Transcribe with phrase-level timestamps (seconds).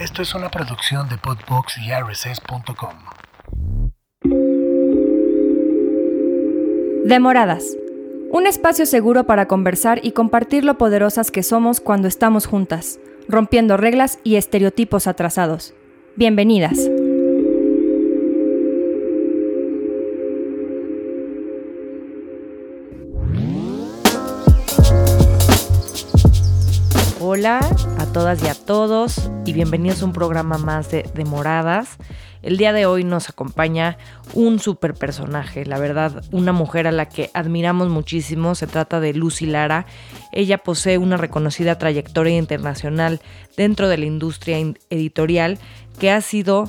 [0.00, 2.94] Esto es una producción de Podbox y RSS.com.
[7.04, 7.76] Demoradas.
[8.30, 13.76] Un espacio seguro para conversar y compartir lo poderosas que somos cuando estamos juntas, rompiendo
[13.76, 15.74] reglas y estereotipos atrasados.
[16.16, 16.78] Bienvenidas.
[27.20, 27.60] Hola
[28.12, 31.96] todas y a todos y bienvenidos a un programa más de, Moradas.
[32.42, 33.98] El día de hoy nos acompaña
[34.34, 38.56] un super personaje, la verdad, una mujer a la que admiramos muchísimo.
[38.56, 39.86] Se trata de Lucy Lara.
[40.32, 43.20] Ella posee una reconocida trayectoria internacional
[43.56, 44.58] dentro de la industria
[44.90, 45.58] editorial
[46.00, 46.68] que ha sido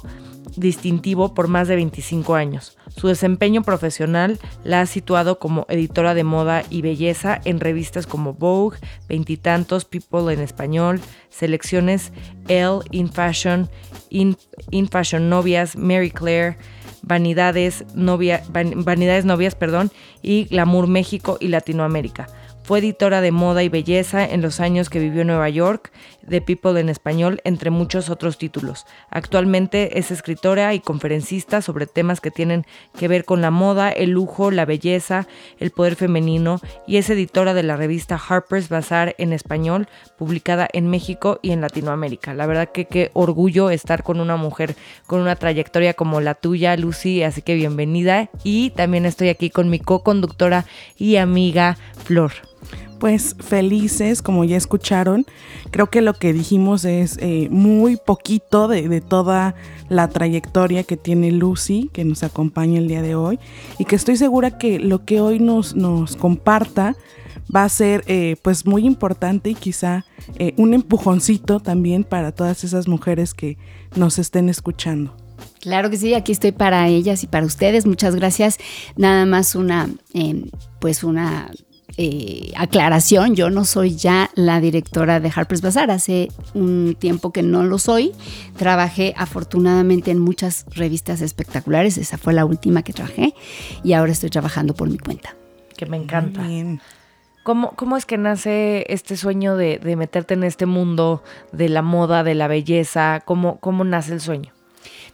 [0.55, 2.77] distintivo por más de 25 años.
[2.95, 8.33] Su desempeño profesional la ha situado como editora de moda y belleza en revistas como
[8.33, 8.77] Vogue,
[9.07, 12.11] Veintitantos, People en español, selecciones
[12.47, 13.69] Elle, In Fashion,
[14.09, 14.37] In,
[14.89, 16.57] Fashion Novias, Mary Claire,
[17.01, 22.27] Vanidades, Vanidades Novias perdón, y Glamour México y Latinoamérica.
[22.63, 25.91] Fue editora de moda y belleza en los años que vivió en Nueva York,
[26.27, 28.85] de People en español, entre muchos otros títulos.
[29.09, 32.65] Actualmente es escritora y conferencista sobre temas que tienen
[32.97, 35.27] que ver con la moda, el lujo, la belleza,
[35.59, 40.87] el poder femenino y es editora de la revista Harper's Bazaar en español, publicada en
[40.87, 42.33] México y en Latinoamérica.
[42.33, 44.75] La verdad que qué orgullo estar con una mujer
[45.07, 48.29] con una trayectoria como la tuya, Lucy, así que bienvenida.
[48.43, 50.65] Y también estoy aquí con mi co-conductora
[50.97, 52.50] y amiga Flor
[53.01, 55.25] pues felices, como ya escucharon.
[55.71, 59.55] Creo que lo que dijimos es eh, muy poquito de, toda
[59.89, 63.39] la trayectoria que tiene Lucy, que nos acompaña el día de hoy,
[63.79, 66.95] y que estoy segura que lo que hoy nos, nos comparta
[67.53, 70.05] va a ser eh, pues muy importante y quizá
[70.35, 73.57] eh, un empujoncito también para todas esas mujeres que
[73.95, 75.17] nos estén escuchando.
[75.59, 77.87] Claro que sí, aquí estoy para ellas y para ustedes.
[77.87, 78.59] Muchas gracias.
[78.95, 79.89] Nada más una,
[80.79, 81.49] pues una
[81.97, 87.43] eh, aclaración, yo no soy ya la directora de Harper's Bazaar, hace un tiempo que
[87.43, 88.13] no lo soy.
[88.57, 93.33] Trabajé afortunadamente en muchas revistas espectaculares, esa fue la última que trabajé
[93.83, 95.35] y ahora estoy trabajando por mi cuenta.
[95.77, 96.45] Que me encanta.
[97.43, 102.23] ¿Cómo, ¿Cómo, es que nace este sueño de, meterte en este mundo de la moda,
[102.23, 103.21] de la belleza?
[103.25, 104.53] ¿Cómo, ¿Cómo nace el sueño?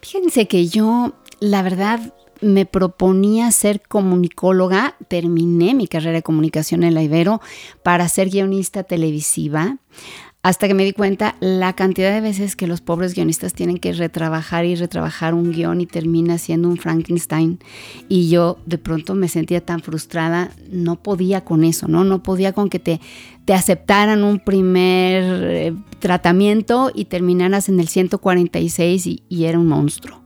[0.02, 6.94] Fíjense que yo, la verdad, me proponía ser comunicóloga, terminé mi carrera de comunicación en
[6.94, 7.40] la Ibero
[7.82, 9.78] para ser guionista televisiva,
[10.42, 13.92] hasta que me di cuenta la cantidad de veces que los pobres guionistas tienen que
[13.92, 17.58] retrabajar y retrabajar un guion y termina siendo un Frankenstein.
[18.08, 22.04] Y yo de pronto me sentía tan frustrada, no podía con eso, ¿no?
[22.04, 23.00] No podía con que te,
[23.48, 29.66] te aceptaran un primer eh, tratamiento y terminaras en el 146 y, y era un
[29.66, 30.20] monstruo.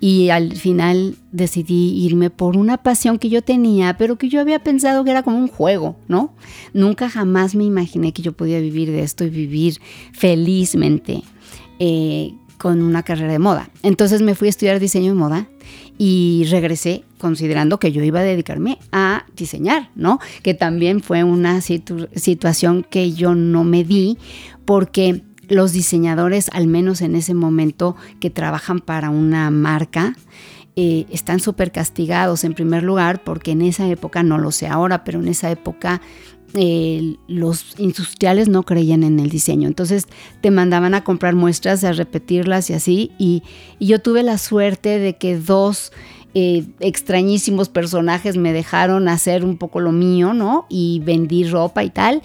[0.00, 4.58] Y al final decidí irme por una pasión que yo tenía, pero que yo había
[4.58, 6.34] pensado que era como un juego, ¿no?
[6.72, 9.80] Nunca jamás me imaginé que yo podía vivir de esto y vivir
[10.12, 11.22] felizmente
[11.78, 13.70] eh, con una carrera de moda.
[13.84, 15.48] Entonces me fui a estudiar diseño de moda
[15.98, 20.18] y regresé considerando que yo iba a dedicarme a diseñar, ¿no?
[20.42, 24.18] Que también fue una situación que yo no me di
[24.64, 30.16] porque los diseñadores, al menos en ese momento que trabajan para una marca,
[30.76, 35.04] eh, están súper castigados en primer lugar porque en esa época, no lo sé ahora,
[35.04, 36.00] pero en esa época
[36.54, 39.68] eh, los industriales no creían en el diseño.
[39.68, 40.06] Entonces
[40.40, 43.12] te mandaban a comprar muestras, a repetirlas y así.
[43.18, 43.42] Y,
[43.80, 45.92] yo tuve la suerte de que dos
[46.34, 50.66] eh, extrañísimos personajes me dejaron hacer un poco lo mío, ¿no?
[50.70, 52.22] Y vendí ropa y tal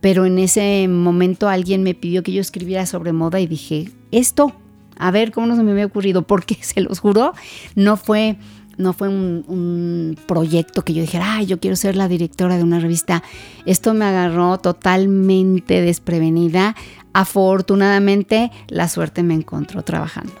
[0.00, 4.54] pero en ese momento alguien me pidió que yo escribiera sobre moda y dije, esto,
[4.96, 7.32] a ver cómo no se me había ocurrido, porque se los juro,
[7.74, 8.38] no fue,
[8.76, 12.80] no fue un, proyecto que yo dijera, ay, yo quiero ser la directora de una
[12.80, 13.22] revista.
[13.66, 16.74] Esto me agarró totalmente desprevenida.
[17.12, 20.32] Afortunadamente, la suerte me encontró trabajando.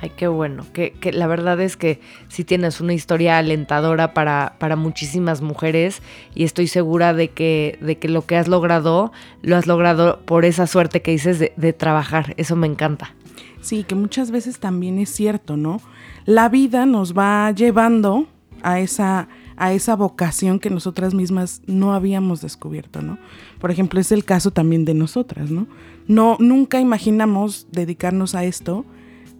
[0.00, 0.64] Ay, qué bueno.
[0.72, 6.02] Que, la verdad es que sí tienes una historia alentadora para, para muchísimas mujeres
[6.34, 9.12] y estoy segura de que, de que lo que has logrado,
[9.42, 12.34] lo has logrado por esa suerte que dices de, de trabajar.
[12.36, 13.14] Eso me encanta.
[13.60, 15.80] Sí, que muchas veces también es cierto, ¿no?
[16.28, 18.26] La vida nos va llevando
[18.62, 23.18] a esa, a esa vocación que nosotras mismas no habíamos descubierto, ¿no?
[23.58, 25.66] Por ejemplo, es el caso también de nosotras, ¿no?
[26.06, 28.84] No, nunca imaginamos dedicarnos a esto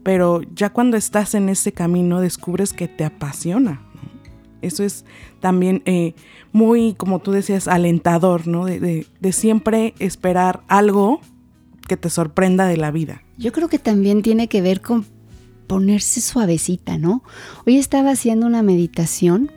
[0.08, 3.82] pero ya cuando estás en ese camino descubres que te apasiona.
[4.62, 5.04] Eso es
[5.40, 6.14] también eh,
[6.50, 8.64] muy, como tú decías, alentador, ¿no?
[8.64, 11.20] De, de, siempre esperar algo
[11.86, 13.22] que te sorprenda de la vida.
[13.36, 15.04] Yo creo que también tiene que ver con
[15.68, 17.22] ponerse suavecita, ¿no?
[17.64, 19.52] Hoy estaba haciendo una meditación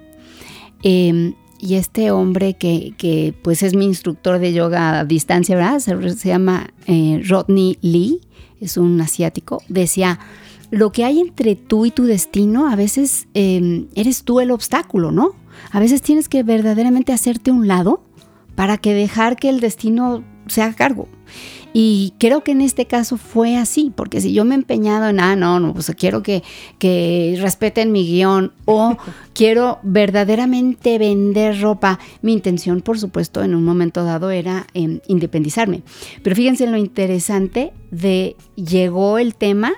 [0.83, 5.79] em, y este hombre que, que, pues es mi instructor de yoga a distancia, ¿verdad?
[5.79, 8.21] Se, llama eh, Rodney Lee,
[8.59, 10.19] es un asiático, decía,
[10.69, 15.11] lo que hay entre tú y tu destino, a veces em, eres tú el obstáculo,
[15.11, 15.33] ¿no?
[15.71, 18.03] A veces tienes que verdaderamente hacerte un lado
[18.55, 21.07] para que dejar que el destino se haga cargo.
[21.73, 25.19] Y creo que en este caso fue así, porque si yo me he empeñado en,
[25.19, 26.43] ah, no, no, pues quiero que,
[26.79, 28.97] que respeten mi guion o
[29.33, 35.83] quiero verdaderamente vender ropa, mi intención, por supuesto, en un momento dado era em, independizarme.
[36.23, 39.73] Pero fíjense lo interesante de llegó el tema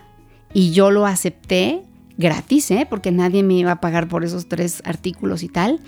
[0.54, 1.82] y yo lo acepté
[2.18, 2.88] gratis, ¿eh?
[2.90, 5.80] porque nadie me iba a pagar por esos tres artículos y tal.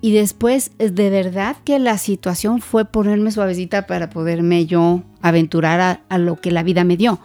[0.00, 6.18] Y después, de verdad que la situación fue ponerme suavecita para poderme yo aventurar a,
[6.18, 7.18] lo que la vida me dio.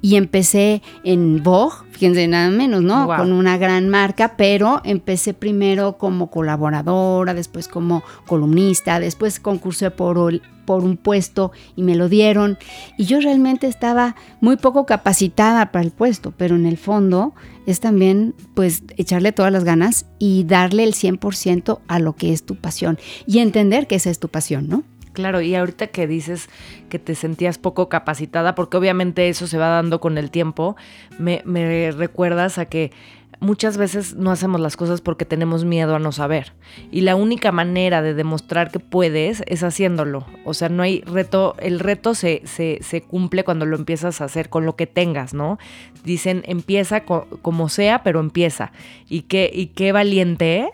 [0.00, 3.08] Y empecé en Vogue, fíjense nada menos, ¿no?
[3.16, 10.40] Con una gran marca, pero empecé primero como colaboradora, después como columnista, después concursé por,
[10.70, 12.56] por un puesto y me lo dieron.
[12.96, 17.34] Y yo realmente estaba muy poco capacitada para el puesto, pero en el fondo
[17.66, 22.46] es también pues echarle todas las ganas y darle el 100% a lo que es
[22.46, 24.84] tu pasión y entender que esa es tu pasión, ¿no?
[25.12, 26.48] Claro, y ahorita que dices
[26.88, 30.76] que te sentías poco capacitada, porque obviamente eso se va dando con el tiempo,
[31.18, 32.92] me, me recuerdas a que
[33.40, 36.52] muchas veces no hacemos las cosas porque tenemos miedo a no saber.
[36.90, 40.26] Y la única manera de demostrar que puedes es haciéndolo.
[40.44, 44.24] O sea, no hay reto, el reto se, se, se cumple cuando lo empiezas a
[44.26, 45.58] hacer con lo que tengas, ¿no?
[46.04, 48.72] Dicen, empieza como sea, pero empieza.
[49.08, 50.68] Y qué, y qué valiente,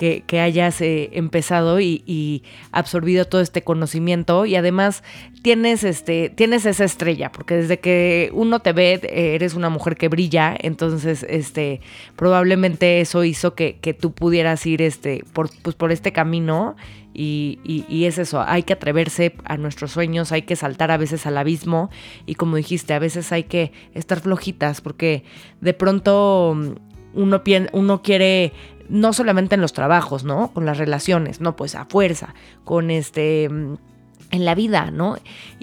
[0.00, 0.22] ¿eh?
[0.26, 2.42] que, hayas eh, empezado y,
[2.72, 5.02] absorbido todo este conocimiento y además
[5.42, 10.08] tienes, este, tienes esa estrella, porque desde que uno te ve eres una mujer que
[10.08, 11.80] brilla, entonces este,
[12.16, 16.76] probablemente eso hizo que, tú pudieras ir este, por, pues, por este camino
[17.14, 21.26] y, y, es eso, hay que atreverse a nuestros sueños, hay que saltar a veces
[21.26, 21.90] al abismo
[22.26, 25.24] y como dijiste, a veces hay que estar flojitas porque
[25.60, 26.56] de pronto
[27.14, 27.42] uno,
[27.72, 28.52] uno quiere
[28.88, 30.52] no solamente en los trabajos, ¿no?
[30.52, 33.48] Con las relaciones, no, pues a fuerza, con este
[34.30, 35.16] en la vida, ¿no?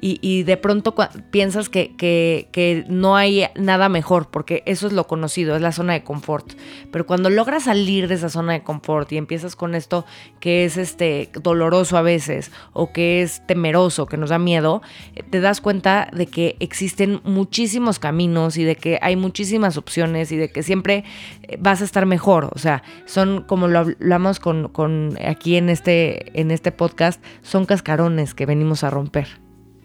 [0.07, 0.93] Y, de pronto
[1.31, 5.93] piensas que, que, no hay nada mejor, porque eso es lo conocido, es la zona
[5.93, 6.53] de confort.
[6.91, 10.05] Pero cuando logras salir de esa zona de confort y empiezas con esto
[10.39, 14.83] que es este doloroso a veces, o que es temeroso, que nos da miedo,
[15.15, 20.31] eh, te das cuenta de que existen muchísimos caminos y de que hay muchísimas opciones
[20.31, 21.03] y de que siempre
[21.43, 22.51] eh, vas a estar mejor.
[22.53, 27.65] O sea, son como lo hablamos con, con aquí en este, en este podcast, son
[27.65, 29.27] cascarones que ven venimos a romper.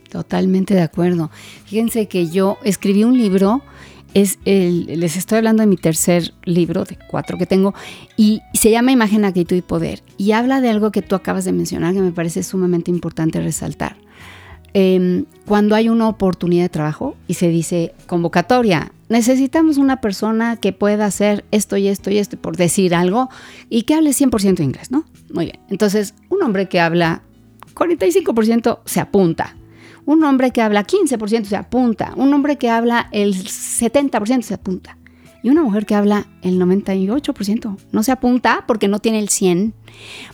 [0.08, 1.31] Totalmente de acuerdo.
[1.67, 3.62] Fíjense que yo escribí un libro,
[4.14, 7.75] es les estoy hablando de mi tercer libro, de cuatro que tengo,
[8.17, 10.02] y se llama Imagen, Actitud y Poder.
[10.17, 13.96] Y habla de algo que tú acabas de mencionar que me parece sumamente importante resaltar.
[14.73, 20.73] Em, cuando hay una oportunidad de trabajo y se dice convocatoria, necesitamos una persona que
[20.73, 23.28] pueda hacer esto y esto y esto, por decir algo,
[23.69, 25.05] y que hable 100% inglés, ¿no?
[25.32, 25.58] Muy bien.
[25.69, 27.23] Entonces, un hombre que habla
[27.80, 29.56] 45% se apunta.
[30.04, 32.12] Un hombre que habla 15% se apunta.
[32.16, 35.00] Un hombre que habla el 70% se apunta.
[35.42, 39.75] Y una mujer que habla el 98% no se apunta porque no tiene el 100,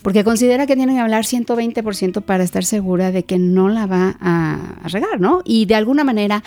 [0.03, 4.17] porque considera que tiene que hablar 120% para estar segura de que no la va
[4.21, 5.43] a, a regar, ¿no?
[5.45, 6.43] Y de alguna manera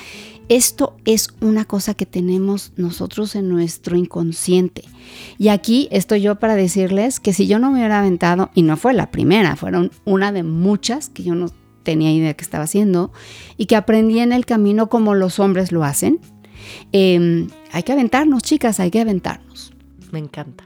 [0.50, 4.84] esto es una cosa que tenemos nosotros en nuestro inconsciente.
[5.38, 8.75] Y aquí estoy yo para decirles que si yo no me hubiera aventado, y no
[8.75, 11.50] fue la primera, fueron una de muchas que yo no
[11.84, 13.12] tenía idea que estaba haciendo,
[13.58, 16.20] y que aprendí en el camino como los hombres lo hacen,
[16.92, 19.74] em, hay que aventarnos, chicas, hay que aventarnos.
[20.12, 20.63] Me encanta.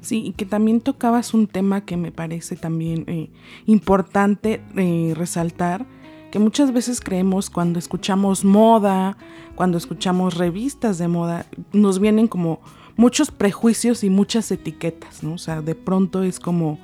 [0.00, 3.30] Sí, y que también tocabas un tema que me parece también eh,
[3.64, 5.86] importante eh, resaltar,
[6.30, 9.16] que muchas veces creemos cuando escuchamos moda,
[9.54, 12.60] cuando escuchamos revistas de moda, nos vienen como
[12.96, 15.34] muchos prejuicios y muchas etiquetas, ¿no?
[15.34, 16.78] O sea, de pronto es como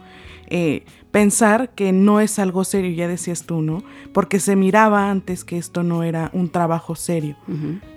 [0.47, 3.83] eh, pensar que no es algo serio, ya decías tú, ¿no?
[4.13, 7.37] Porque se miraba antes que esto no era un trabajo serio.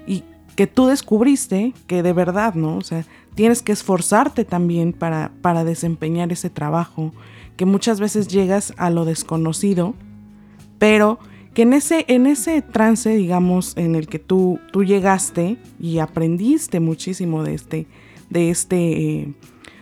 [0.06, 0.24] Y
[0.56, 2.78] que tú descubriste que de verdad, ¿no?
[2.78, 3.06] O sea,
[3.36, 7.12] tienes que esforzarte también para, para desempeñar ese trabajo,
[7.58, 9.94] que muchas veces llegas a lo desconocido,
[10.80, 11.20] pero
[11.54, 16.80] que en ese, en ese trance, digamos, en el que tú, tú llegaste y aprendiste
[16.80, 17.88] muchísimo de este,
[18.30, 19.34] de este,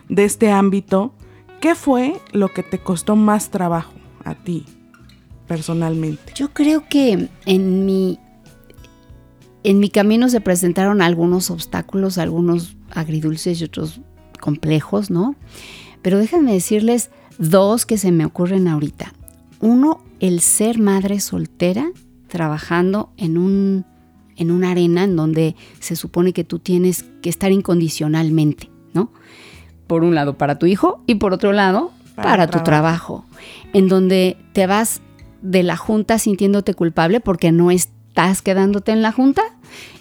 [0.08, 1.14] de este ámbito,
[1.60, 4.66] ¿qué fue lo que te costó más trabajo a ti
[5.46, 6.32] personalmente?
[6.34, 8.18] Yo creo que en mi
[9.64, 14.00] en mi camino se presentaron algunos obstáculos, algunos agridulces y otros
[14.40, 15.36] complejos, ¿no?
[16.02, 19.12] Pero déjenme decirles dos que se me ocurren ahorita.
[19.60, 21.90] Uno, el ser madre soltera
[22.28, 23.84] trabajando en un
[24.36, 29.12] en una arena en donde se supone que tú tienes que estar incondicionalmente, ¿no?
[29.86, 33.24] Por un lado para tu hijo y por otro lado para, Para tu trabajo.
[33.24, 33.24] trabajo,
[33.74, 35.02] en donde te vas
[35.42, 37.70] de la junta sintiéndote culpable porque no
[38.12, 39.40] estás quedándote en la junta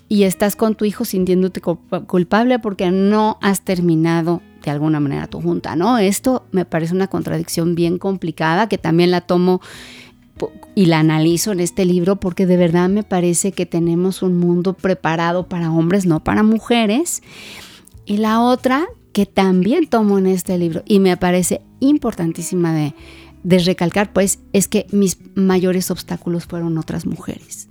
[0.09, 5.27] y estás con tu hijo sintiéndote culpa- culpable porque no has terminado de alguna manera
[5.27, 5.97] tu junta, ¿no?
[5.97, 9.61] Esto me parece una contradicción bien complicada que también la tomo
[10.75, 14.73] y la analizo en este libro porque de verdad me parece que tenemos un mundo
[14.73, 17.23] preparado para hombres, no para mujeres.
[18.05, 22.93] Y la otra que también tomo en este libro y me parece importantísima de,
[23.43, 27.69] de recalcar, pues, es que mis mayores obstáculos fueron otras mujeres.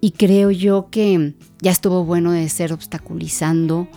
[0.00, 3.88] Y creo yo que ya estuvo bueno de ser obstaculizando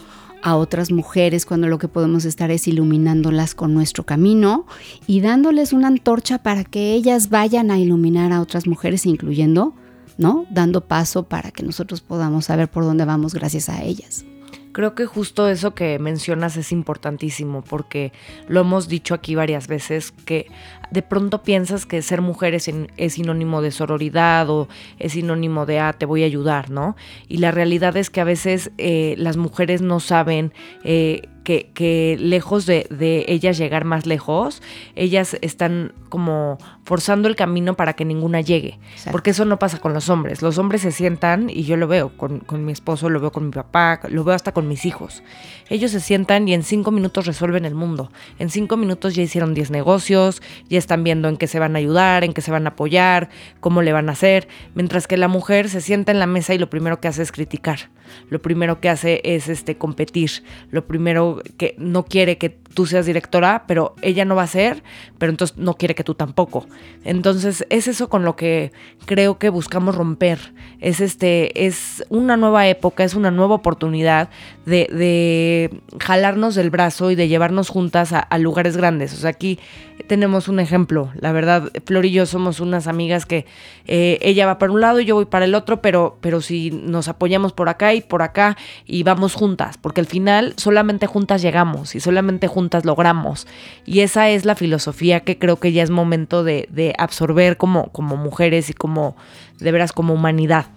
[0.41, 4.65] a otras mujeres cuando lo que podemos estar es iluminándolas con nuestro camino
[5.07, 9.75] y dándoles una antorcha para que ellas vayan a iluminar a otras mujeres, incluyendo,
[10.17, 10.45] ¿no?
[10.49, 14.25] Dando paso para que nosotros podamos saber por dónde vamos gracias a ellas.
[14.71, 18.13] Creo que justo eso que mencionas es importantísimo porque
[18.47, 20.47] lo hemos dicho aquí varias veces que
[20.91, 24.67] de pronto piensas que ser mujer es, es sinónimo de sororidad o
[24.99, 26.95] es sinónimo de, ah, te voy a ayudar, ¿no?
[27.27, 32.17] Y la realidad es que a veces eh, las mujeres no saben eh, que, que
[32.19, 34.61] lejos de, de ellas llegar más lejos,
[34.95, 38.79] ellas están como forzando el camino para que ninguna llegue.
[38.91, 39.11] Exacto.
[39.11, 40.41] Porque eso no pasa con los hombres.
[40.41, 43.45] Los hombres se sientan, y yo lo veo con, con mi esposo, lo veo con
[43.45, 45.23] mi papá, lo veo hasta con mis hijos.
[45.69, 48.11] Ellos se sientan y en cinco minutos resuelven el mundo.
[48.39, 51.79] En cinco minutos ya hicieron 10 negocios, ya están viendo en qué se van a
[51.79, 53.29] ayudar, en qué se van a apoyar,
[53.61, 54.49] cómo le van a hacer.
[54.75, 57.31] Mientras que la mujer se sienta en la mesa y lo primero que hace es
[57.31, 57.89] criticar.
[58.29, 60.43] Lo primero que hace es este competir.
[60.69, 64.83] Lo primero que no quiere que tú seas directora, pero ella no va a ser,
[65.17, 66.65] pero entonces no quiere que tú tampoco.
[67.03, 68.71] Entonces es eso con lo que
[69.05, 70.53] creo que buscamos romper.
[70.79, 74.29] Es este, es una nueva época, es una nueva oportunidad
[74.65, 79.13] de, jalarnos del brazo y de llevarnos juntas a, a lugares grandes.
[79.13, 79.59] O sea, aquí
[80.07, 81.09] tenemos un ejemplo.
[81.19, 83.45] La verdad, Flor y yo somos unas amigas que
[83.87, 86.71] eh, ella va para un lado y yo voy para el otro, pero, pero si
[86.71, 91.41] nos apoyamos por acá y por acá y vamos juntas, porque al final solamente juntas
[91.41, 93.47] llegamos y solamente juntas logramos.
[93.85, 98.17] Y esa es la filosofía que creo que ya es momento de, absorber como, como
[98.17, 99.15] mujeres y como,
[99.59, 100.67] de veras, como humanidad.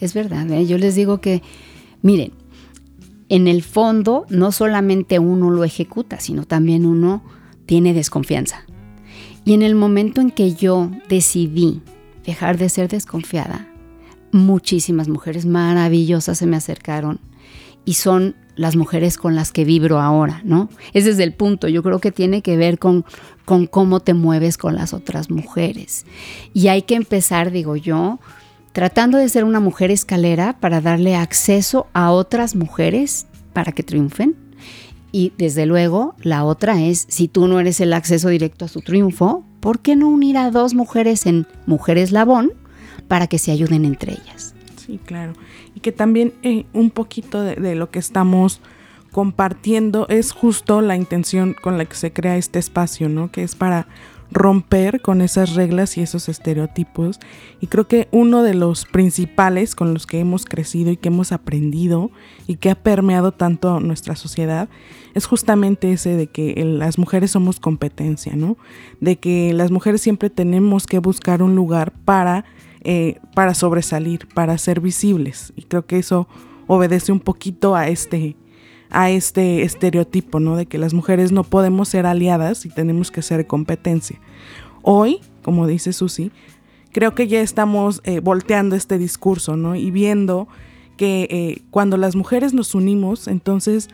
[0.00, 0.66] Es verdad, ¿eh?
[0.66, 1.42] yo les digo que,
[2.02, 2.32] miren,
[3.28, 7.22] en el fondo no solamente uno lo ejecuta, sino también uno
[7.66, 8.64] tiene desconfianza.
[9.44, 11.82] Y en el momento en que yo decidí
[12.24, 13.68] dejar de ser desconfiada,
[14.32, 17.20] muchísimas mujeres maravillosas se me acercaron
[17.84, 20.68] y son las mujeres con las que vibro ahora, ¿no?
[20.92, 23.04] Ese es el punto, yo creo que tiene que ver con,
[23.44, 26.06] con cómo te mueves con las otras mujeres.
[26.52, 28.18] Y hay que empezar, digo yo,
[28.72, 34.36] tratando de ser una mujer escalera para darle acceso a otras mujeres para que triunfen.
[35.12, 38.80] Y desde luego, la otra es, si tú no eres el acceso directo a su
[38.80, 42.52] triunfo, ¿por qué no unir a dos mujeres en Mujeres Labón
[43.06, 44.53] para que se ayuden entre ellas?
[44.84, 45.32] Sí, claro.
[45.74, 48.60] Y que también eh, un poquito de, lo que estamos
[49.12, 53.30] compartiendo es justo la intención con la que se crea este espacio, ¿no?
[53.30, 53.86] Que es para
[54.30, 57.20] romper con esas reglas y esos estereotipos.
[57.60, 61.32] Y creo que uno de los principales con los que hemos crecido y que hemos
[61.32, 62.10] aprendido
[62.46, 64.68] y que ha permeado tanto nuestra sociedad
[65.14, 68.58] es justamente ese de que las mujeres somos competencia, ¿no?
[69.00, 72.44] De que las mujeres siempre tenemos que buscar un lugar para,
[72.84, 75.52] eh, para sobresalir, para ser visibles.
[75.56, 76.28] Y creo que eso
[76.66, 78.36] obedece un poquito a este,
[78.90, 80.56] a este estereotipo, ¿no?
[80.56, 84.20] De que las mujeres no podemos ser aliadas y tenemos que ser competencia.
[84.82, 86.30] Hoy, como dice Susi,
[86.92, 89.76] creo que ya estamos eh, volteando este discurso, ¿no?
[89.76, 90.46] Y viendo
[90.96, 93.88] que eh, cuando las mujeres nos unimos, entonces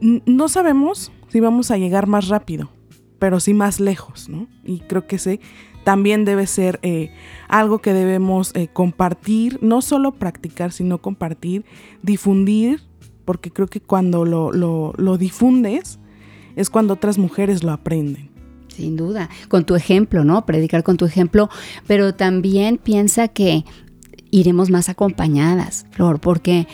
[0.00, 2.70] no sabemos si vamos a llegar más rápido,
[3.18, 4.46] pero sí más lejos, ¿no?
[4.64, 5.40] Y creo que ese
[5.84, 7.10] también debe ser eh,
[7.48, 11.64] algo que debemos eh, compartir, no solo practicar, sino compartir,
[12.02, 12.82] difundir,
[13.24, 15.98] porque creo que cuando lo, lo, lo difundes
[16.56, 18.30] es cuando otras mujeres lo aprenden.
[18.68, 20.46] Sin duda, con tu ejemplo, ¿no?
[20.46, 21.50] Predicar con tu ejemplo,
[21.86, 23.64] pero también piensa que
[24.30, 26.66] iremos más acompañadas, Flor, porque,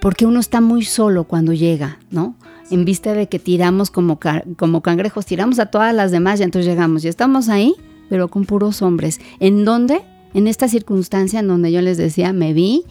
[0.00, 2.36] porque uno está muy solo cuando llega, ¿no?
[2.70, 4.18] En vista de que tiramos como,
[4.56, 7.74] como cangrejos, tiramos a todas las demás y entonces llegamos y estamos ahí,
[8.08, 9.20] pero con puros hombres.
[9.40, 10.02] ¿En dónde?
[10.34, 12.84] En esta circunstancia en donde yo les decía, me vi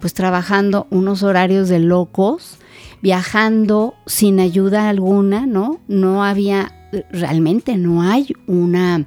[0.00, 2.56] pues trabajando unos horarios de locos,
[3.02, 5.80] viajando sin ayuda alguna, ¿no?
[5.88, 6.72] No había,
[7.12, 9.06] realmente no hay una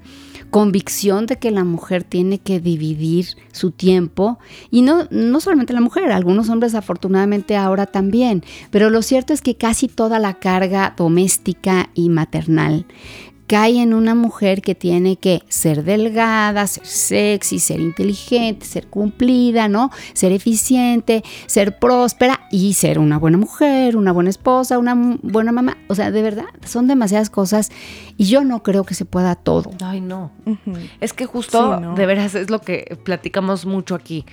[0.51, 4.37] convicción de que la mujer tiene que dividir su tiempo
[4.69, 9.41] y no, no solamente la mujer, algunos hombres afortunadamente ahora también, pero lo cierto es
[9.41, 12.85] que casi toda la carga doméstica y maternal
[13.47, 19.67] cae en una mujer que tiene que ser delgada, ser sexy, ser inteligente, ser cumplida,
[19.67, 19.91] ¿no?
[20.13, 25.77] Ser eficiente, ser próspera y ser una buena mujer, una buena esposa, una buena mamá.
[25.87, 27.71] O sea, de verdad, son demasiadas cosas
[28.17, 29.71] y yo no creo que se pueda todo.
[29.83, 30.31] Ay, no.
[30.99, 34.25] Es que justo, de veras, es lo que platicamos mucho aquí.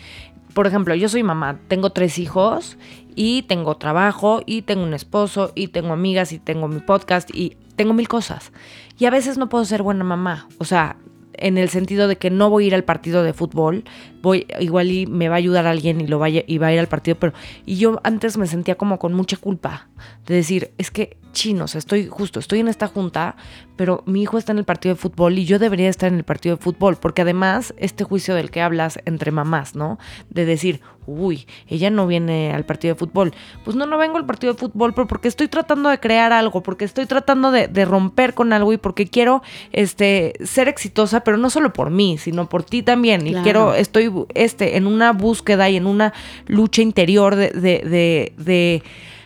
[0.54, 2.76] Por ejemplo, yo soy mamá, tengo tres hijos
[3.14, 7.56] y tengo trabajo y tengo un esposo y tengo amigas y tengo mi podcast y
[7.80, 8.52] tengo mil cosas.
[8.98, 10.48] Y a veces no puedo ser buena mamá.
[10.58, 10.98] O sea,
[11.32, 13.84] en el sentido de que no voy a ir al partido de fútbol,
[14.22, 16.80] voy igual y me va a ayudar alguien y lo vaya y va a ir
[16.80, 17.32] al partido, pero
[17.66, 19.88] y yo antes me sentía como con mucha culpa
[20.26, 23.36] de decir, es que chinos, estoy justo, estoy en esta junta,
[23.76, 26.24] pero mi hijo está en el partido de fútbol y yo debería estar en el
[26.24, 29.98] partido de fútbol, porque además este juicio del que hablas entre mamás, ¿no?
[30.28, 33.32] De decir, uy, ella no viene al partido de fútbol.
[33.64, 36.62] Pues no, no vengo al partido de fútbol, pero porque estoy tratando de crear algo,
[36.62, 41.50] porque estoy tratando de, romper con algo y porque quiero este, ser exitosa, pero no
[41.50, 43.26] solo por mí, sino por ti también.
[43.26, 46.12] Y quiero, estoy este, en una búsqueda y en una
[46.46, 48.82] lucha interior de, de, de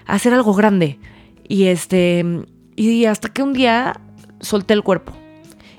[0.06, 0.98] hacer algo grande.
[1.46, 2.24] Y este,
[2.76, 4.00] y hasta que un día
[4.40, 5.12] solté el cuerpo.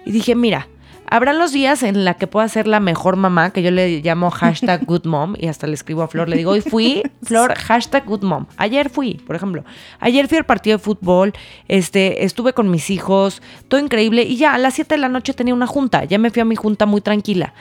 [0.05, 0.67] Y dije, mira,
[1.07, 4.31] Habrán los días en la que pueda ser la mejor mamá, que yo le llamo
[4.31, 8.05] hashtag good mom, y hasta le escribo a Flor, le digo, hoy fui, Flor, hashtag
[8.05, 8.47] good mom.
[8.57, 9.63] Ayer fui, por ejemplo.
[9.99, 11.33] Ayer fui al partido de fútbol,
[11.67, 15.33] este, estuve con mis hijos, todo increíble, y ya a las 7 de la noche
[15.33, 17.53] tenía una junta, ya me fui a mi junta muy tranquila.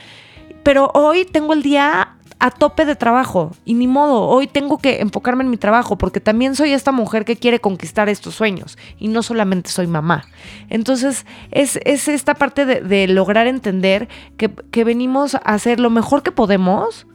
[0.64, 5.00] Pero hoy tengo el día a tope de trabajo y ni modo, hoy tengo que
[5.00, 9.08] enfocarme en mi trabajo porque también soy esta mujer que quiere conquistar estos sueños y
[9.08, 10.24] no solamente soy mamá.
[10.68, 16.22] Entonces es, esta parte de, de lograr entender que, que venimos a hacer lo mejor
[16.22, 17.06] que podemos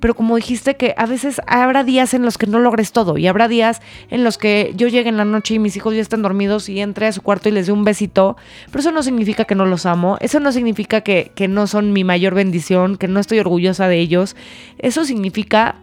[0.00, 3.26] pero como dijiste que a veces habrá días en los que no logres todo y
[3.26, 3.80] habrá días
[4.10, 6.80] en los que yo llegue en la noche y mis hijos ya están dormidos y
[6.80, 9.66] entre a su cuarto y les dé un besito, pero eso no significa que no
[9.66, 13.38] los amo, eso no significa que, que no son mi mayor bendición, que no estoy
[13.38, 14.36] orgullosa de ellos,
[14.78, 15.76] eso significa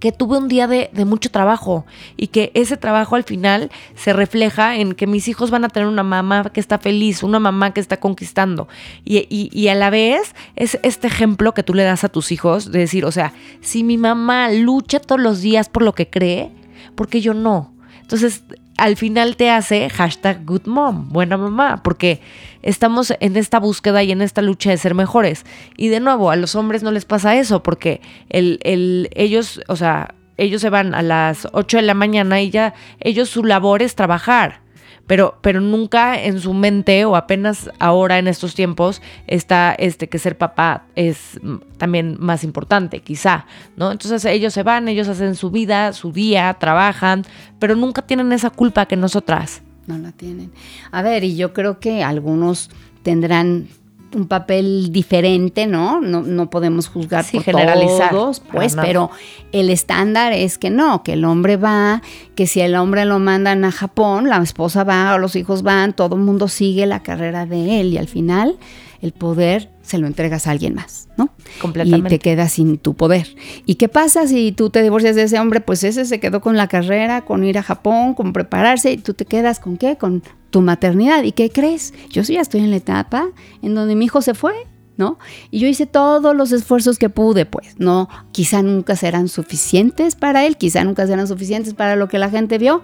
[0.00, 1.84] que tuve un día de, mucho trabajo
[2.16, 5.88] y que ese trabajo al final se refleja en que mis hijos van a tener
[5.88, 8.66] una mamá que está feliz, una mamá que está conquistando.
[9.04, 12.72] Y, y, a la vez es este ejemplo que tú le das a tus hijos
[12.72, 16.50] de decir, o sea, si mi mamá lucha todos los días por lo que cree,
[16.94, 17.74] ¿por qué yo no?
[18.00, 18.42] Entonces,
[18.80, 22.20] al final te hace hashtag good mom, buena mamá, porque
[22.62, 25.44] estamos en esta búsqueda y en esta lucha de ser mejores.
[25.76, 29.76] Y de nuevo, a los hombres no les pasa eso, porque el, el, ellos, o
[29.76, 33.82] sea, ellos se van a las 8 de la mañana y ya ellos su labor
[33.82, 34.62] es trabajar
[35.10, 40.20] pero, pero nunca en su mente o apenas ahora en estos tiempos está este que
[40.20, 41.40] ser papá es
[41.78, 43.44] también más importante, quizá,
[43.76, 43.90] ¿no?
[43.90, 47.24] Entonces ellos se van, ellos hacen su vida, su día, trabajan,
[47.58, 49.62] pero nunca tienen esa culpa que nosotras.
[49.88, 50.52] No la tienen.
[50.92, 52.70] A ver, y yo creo que algunos
[53.02, 53.66] tendrán
[54.14, 56.00] un papel diferente, ¿no?
[56.00, 58.10] No, no podemos juzgar por generalizar.
[58.10, 59.10] todos, pues, pero
[59.52, 62.02] el estándar es que no, que el hombre va,
[62.34, 65.92] que si el hombre lo mandan a Japón, la esposa va o los hijos van,
[65.92, 68.58] todo el mundo sigue la carrera de él y al final
[69.00, 71.30] el poder se lo entregas a alguien más, ¿no?
[71.60, 72.14] Completamente.
[72.14, 73.34] Y te quedas sin tu poder.
[73.66, 75.60] ¿Y qué pasa si tú te divorcias de ese hombre?
[75.60, 79.14] Pues ese se quedó con la carrera, con ir a Japón, con prepararse, y tú
[79.14, 79.96] te quedas con qué?
[79.96, 81.22] Con tu maternidad.
[81.24, 81.94] ¿Y qué crees?
[82.10, 83.28] Yo sí ya estoy en la etapa
[83.62, 84.52] en donde mi hijo se fue,
[84.96, 85.18] ¿no?
[85.50, 90.44] Y yo hice todos los esfuerzos que pude, pues, no, quizá nunca serán suficientes para
[90.44, 92.82] él, quizá nunca serán suficientes para lo que la gente vio,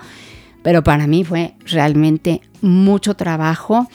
[0.62, 3.86] pero para mí fue realmente mucho trabajo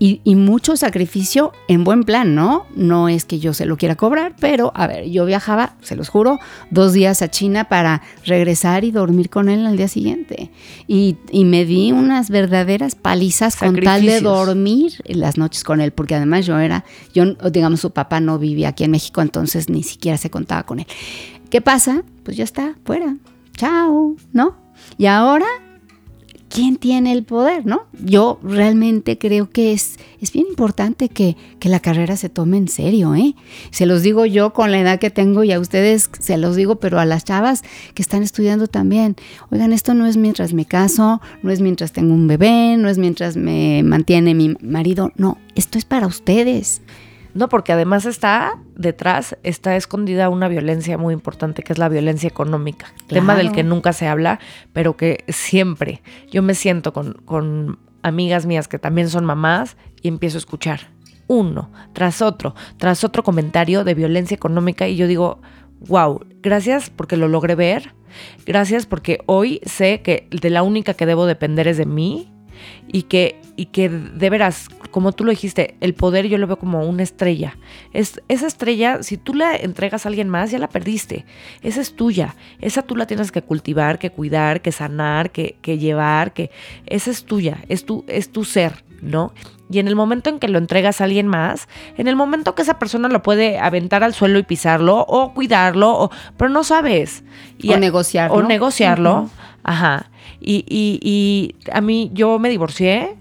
[0.00, 2.66] y, mucho sacrificio en buen plan, ¿no?
[2.76, 6.08] No es que yo se lo quiera cobrar, pero a ver, yo viajaba, se los
[6.08, 6.38] juro,
[6.70, 10.50] dos días a China para regresar y dormir con él al día siguiente.
[10.86, 16.14] Y, me di unas verdaderas palizas con tal de dormir las noches con él, porque
[16.14, 20.16] además yo era, yo, digamos, su papá no vivía aquí en México, entonces ni siquiera
[20.16, 20.86] se contaba con él.
[21.50, 22.04] ¿Qué pasa?
[22.22, 23.16] Pues ya está, fuera.
[23.56, 24.56] Chao, ¿no?
[24.96, 25.46] Y ahora
[26.48, 27.82] quién tiene el poder, ¿no?
[28.04, 32.68] Yo realmente creo que es, es bien importante que, que, la carrera se tome en
[32.68, 33.34] serio, ¿eh?
[33.70, 36.76] Se los digo yo con la edad que tengo y a ustedes se los digo,
[36.76, 37.62] pero a las chavas
[37.94, 39.16] que están estudiando también.
[39.50, 42.98] Oigan, esto no es mientras me caso, no es mientras tengo un bebé, no es
[42.98, 46.82] mientras me mantiene mi marido, no, esto es para ustedes.
[47.34, 52.28] No, porque además está detrás, está escondida una violencia muy importante, que es la violencia
[52.28, 52.92] económica.
[53.06, 54.40] Tema del que nunca se habla,
[54.72, 56.02] pero que siempre.
[56.30, 60.90] Yo me siento con, con amigas mías que también son mamás y empiezo a escuchar
[61.26, 65.40] uno tras otro, tras otro comentario de violencia económica y yo digo,
[65.86, 67.94] wow, gracias porque lo logré ver,
[68.46, 72.32] gracias porque hoy sé que de la única que debo depender es de mí
[72.86, 76.58] y que, y que de veras, como tú lo dijiste, el poder yo lo veo
[76.58, 77.56] como una estrella.
[77.92, 81.24] Es, esa estrella, si tú la entregas a alguien más, ya la perdiste.
[81.62, 82.34] Esa es tuya.
[82.60, 86.50] Esa tú la tienes que cultivar, que cuidar, que sanar, que, que llevar, que
[86.86, 89.32] esa es tuya, es tu, es tu ser, ¿no?
[89.70, 92.62] Y en el momento en que lo entregas a alguien más, en el momento que
[92.62, 97.22] esa persona lo puede aventar al suelo y pisarlo, o cuidarlo, o, pero no sabes.
[97.58, 98.36] Y o negociarlo.
[98.36, 99.30] O negociarlo.
[99.68, 100.10] Ajá.
[100.40, 103.16] Y, y, y a mí, yo me divorcié.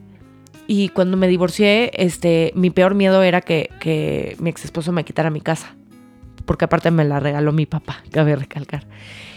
[0.66, 5.04] Y cuando me divorcié, este, mi peor miedo era que, que mi ex esposo me
[5.04, 5.76] quitara mi casa.
[6.46, 8.88] Porque aparte me la regaló mi papá, cabe recalcar.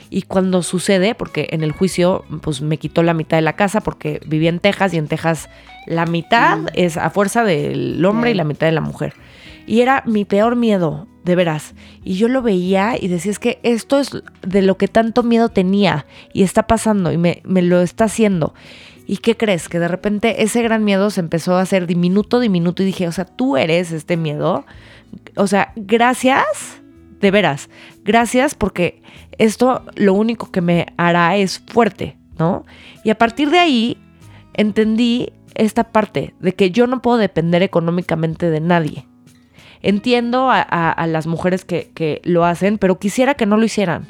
[0.09, 3.81] Y cuando sucede, porque en el juicio, pues me quitó la mitad de la casa
[3.81, 5.49] porque vivía en Texas y en Texas
[5.87, 6.67] la mitad mm.
[6.75, 9.15] es a fuerza del hombre y la mitad de la mujer.
[9.67, 11.75] Y era mi peor miedo, de veras.
[12.03, 14.11] Y yo lo veía y decía, es que esto es
[14.43, 18.53] de lo que tanto miedo tenía y está pasando y me, me lo está haciendo.
[19.07, 19.69] ¿Y qué crees?
[19.69, 23.13] Que de repente ese gran miedo se empezó a hacer diminuto, diminuto y dije, o
[23.13, 24.67] sea, tú eres este miedo.
[25.37, 26.81] O sea, gracias,
[27.21, 27.71] de veras,
[28.03, 29.03] gracias porque
[29.39, 32.65] esto lo único que me hará es fuerte, ¿no?
[33.05, 33.99] Y a partir de ahí
[34.55, 39.07] entendí esta parte de que yo no puedo depender económicamente de nadie.
[39.83, 44.07] Entiendo a, las mujeres que, lo hacen, pero quisiera que no lo hicieran.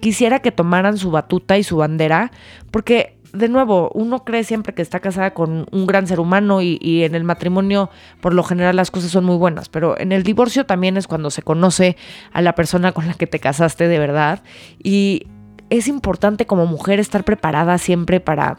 [0.00, 2.30] Quisiera que tomaran su batuta y su bandera,
[2.70, 6.78] porque de nuevo, uno cree siempre que está casada con un gran ser humano y,
[6.80, 10.22] y, en el matrimonio por lo general las cosas son muy buenas, pero en el
[10.22, 11.96] divorcio también es cuando se conoce
[12.32, 14.44] a la persona con la que te casaste de verdad
[14.80, 15.26] y
[15.70, 18.58] es importante como mujer estar preparada siempre para,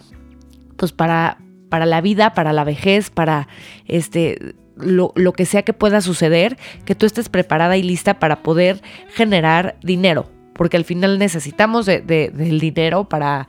[0.75, 1.37] pues para,
[1.69, 3.47] para la vida, para la vejez, para
[3.85, 8.81] este lo, que sea que pueda suceder, que tú estés preparada y lista para poder
[9.13, 13.47] generar dinero, porque al final necesitamos de, del dinero para,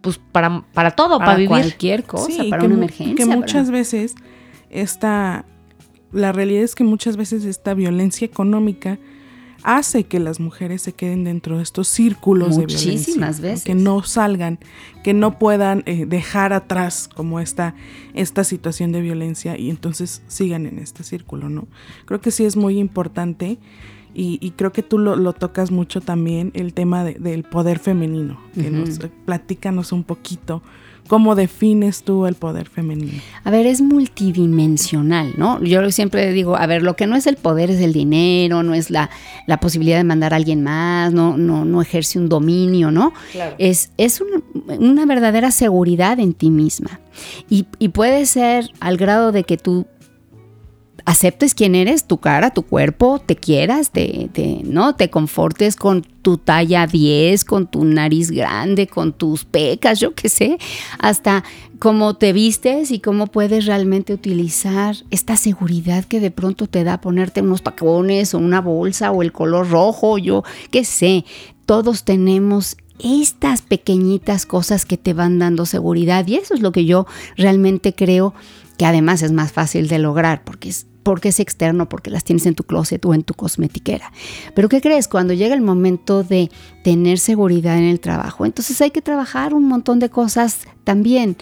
[0.00, 1.48] pues para, para todo, para, vivir.
[1.48, 3.14] cualquier cosa, para una emergencia.
[3.14, 4.14] Que muchas veces
[4.70, 5.44] esta,
[6.12, 8.98] la realidad es que muchas veces esta violencia económica
[9.62, 13.30] hace que las mujeres se queden dentro de estos círculos de violencia.
[13.40, 13.64] veces.
[13.64, 14.58] Que no salgan,
[15.02, 17.74] que no puedan eh, dejar atrás como esta,
[18.14, 21.66] esta situación de violencia y entonces sigan en este círculo, ¿no?
[22.04, 23.58] Creo que sí es muy importante
[24.14, 28.38] y, creo que tú lo, tocas mucho también, el tema del poder femenino.
[28.52, 30.62] Que nos, platícanos un poquito
[31.12, 33.20] ¿Cómo defines tú el poder femenino?
[33.44, 35.62] A ver, es multidimensional, ¿no?
[35.62, 38.72] Yo siempre digo, a ver, lo que no es el poder es el dinero, no
[38.72, 39.10] es la,
[39.46, 43.12] la posibilidad de mandar a alguien más, no, no, no ejerce un dominio, ¿no?
[43.58, 44.22] Es, es
[44.66, 46.98] una verdadera seguridad en ti misma.
[47.50, 49.84] Y, y puede ser al grado de que tú
[51.04, 54.28] aceptes quién eres, tu cara, tu cuerpo, te quieras, te,
[54.64, 54.94] ¿no?
[54.94, 60.28] te confortes con tu talla 10, con tu nariz grande, con tus pecas, yo qué
[60.28, 60.58] sé,
[60.98, 61.44] hasta
[61.78, 67.00] cómo te vistes y cómo puedes realmente utilizar esta seguridad que de pronto te da
[67.00, 71.24] ponerte unos tacones o una bolsa o el color rojo, yo qué sé.
[71.66, 76.84] Todos tenemos estas pequeñitas cosas que te van dando seguridad y eso es lo que
[76.84, 78.32] yo realmente creo
[78.78, 82.46] que además es más fácil de lograr porque es porque es externo, porque las tienes
[82.46, 84.12] en tu closet o en tu cosmetiquera.
[84.54, 85.08] Pero ¿qué crees?
[85.08, 86.50] Cuando llega el momento de
[86.84, 91.36] tener seguridad en el trabajo, entonces hay que trabajar un montón de cosas también.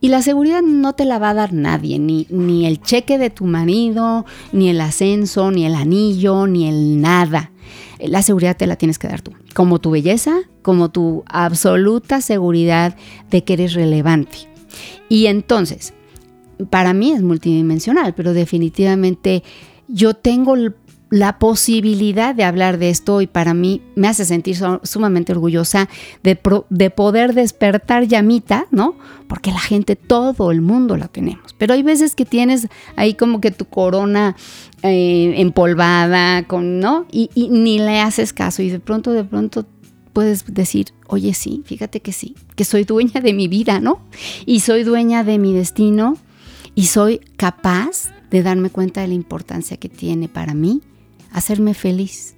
[0.00, 3.30] Y la seguridad no te la va a dar nadie, ni, ni el cheque de
[3.30, 7.52] tu marido, ni el ascenso, ni el anillo, ni el nada.
[7.98, 12.96] La seguridad te la tienes que dar tú, como tu belleza, como tu absoluta seguridad
[13.30, 14.48] de que eres relevante.
[15.08, 15.94] Y entonces,
[16.70, 19.42] para mí es multidimensional, pero definitivamente
[19.88, 20.56] yo tengo
[21.08, 25.88] la posibilidad de hablar de esto y para mí me hace sentir sumamente orgullosa
[26.24, 26.38] de,
[26.68, 28.96] de, poder despertar llamita, ¿no?
[29.28, 31.54] Porque la gente, todo el mundo la tenemos.
[31.58, 32.66] Pero hay veces que tienes
[32.96, 34.34] ahí como que tu corona
[34.82, 37.06] eh, empolvada, con, ¿no?
[37.12, 39.64] Y ni le haces caso y de pronto, de pronto
[40.12, 44.00] puedes decir, oye sí, fíjate que sí, que soy dueña de mi vida, ¿no?
[44.44, 46.16] Y soy dueña de mi destino
[46.76, 50.82] y soy capaz de darme cuenta de la importancia que tiene para mí
[51.32, 52.36] hacerme feliz.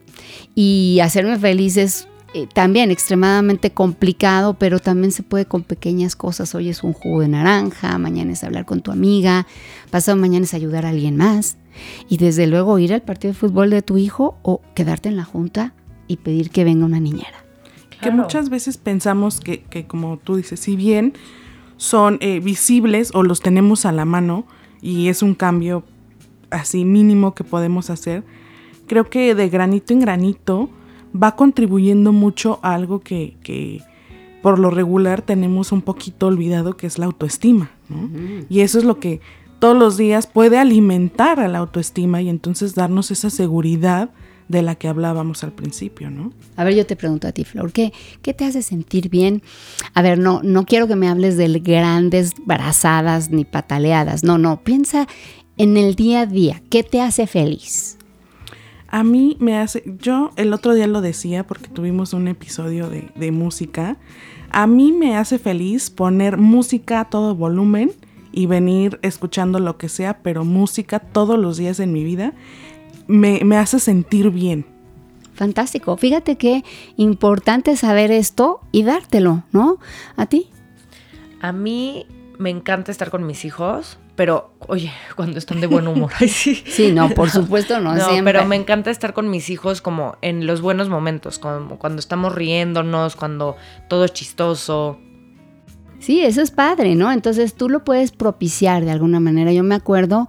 [0.55, 6.55] Y hacerme feliz es eh, también extremadamente complicado, pero también se puede con pequeñas cosas.
[6.55, 9.47] Hoy es un jugo de naranja, mañana es hablar con tu amiga,
[9.91, 11.57] pasado mañana es ayudar a alguien más.
[12.09, 15.25] Y desde luego ir al partido de fútbol de tu hijo o quedarte en la
[15.25, 15.75] junta
[16.07, 17.45] y pedir que venga una niñera.
[18.01, 21.15] Que muchas veces pensamos que, que, como tú dices, si bien
[21.79, 24.45] son eh, visibles o los tenemos a la mano
[24.83, 25.85] y es un cambio
[26.51, 28.25] así mínimo que podemos hacer,
[28.87, 30.69] creo que de granito en granito
[31.21, 33.83] va contribuyendo mucho a algo que, que
[34.43, 37.71] por lo regular tenemos un poquito olvidado, que es la autoestima.
[37.89, 38.11] ¿no?
[38.49, 39.21] Y eso es lo que
[39.59, 44.11] todos los días puede alimentar a la autoestima y entonces darnos esa seguridad
[44.49, 46.33] de la que hablábamos al principio, ¿no?
[46.57, 49.43] A ver, yo te pregunto a ti, Flor, ¿qué, qué te hace sentir bien?
[49.95, 54.63] A ver, no, no quiero que me hables de grandes brazadas ni pataleadas, no, no,
[54.63, 55.07] piensa
[55.57, 57.99] en el día a día, ¿qué te hace feliz?
[58.91, 63.11] A mí me hace, yo el otro día lo decía porque tuvimos un episodio de,
[63.15, 63.99] de música,
[64.51, 67.93] a mí me hace feliz poner música a todo volumen
[68.33, 72.33] y venir escuchando lo que sea, pero música todos los días en mi vida
[73.09, 74.67] me, me hace sentir bien.
[75.35, 75.97] Fantástico.
[75.97, 76.65] Fíjate qué
[76.97, 79.79] importante saber esto y dártelo, ¿no?
[80.17, 80.51] ¿A ti?
[81.41, 82.07] A mí
[82.39, 86.11] me encanta estar con mis hijos, pero oye, cuando están de buen humor.
[86.19, 86.63] Ay, sí.
[86.67, 88.33] sí, no, por supuesto, no, no siempre.
[88.33, 92.35] Pero me encanta estar con mis hijos como en los buenos momentos, como cuando estamos
[92.35, 93.57] riéndonos, cuando
[93.89, 94.99] todo es chistoso.
[96.01, 97.13] Sí, eso es padre, ¿no?
[97.13, 99.53] Entonces tú lo puedes propiciar de alguna manera.
[99.53, 100.29] Yo me acuerdo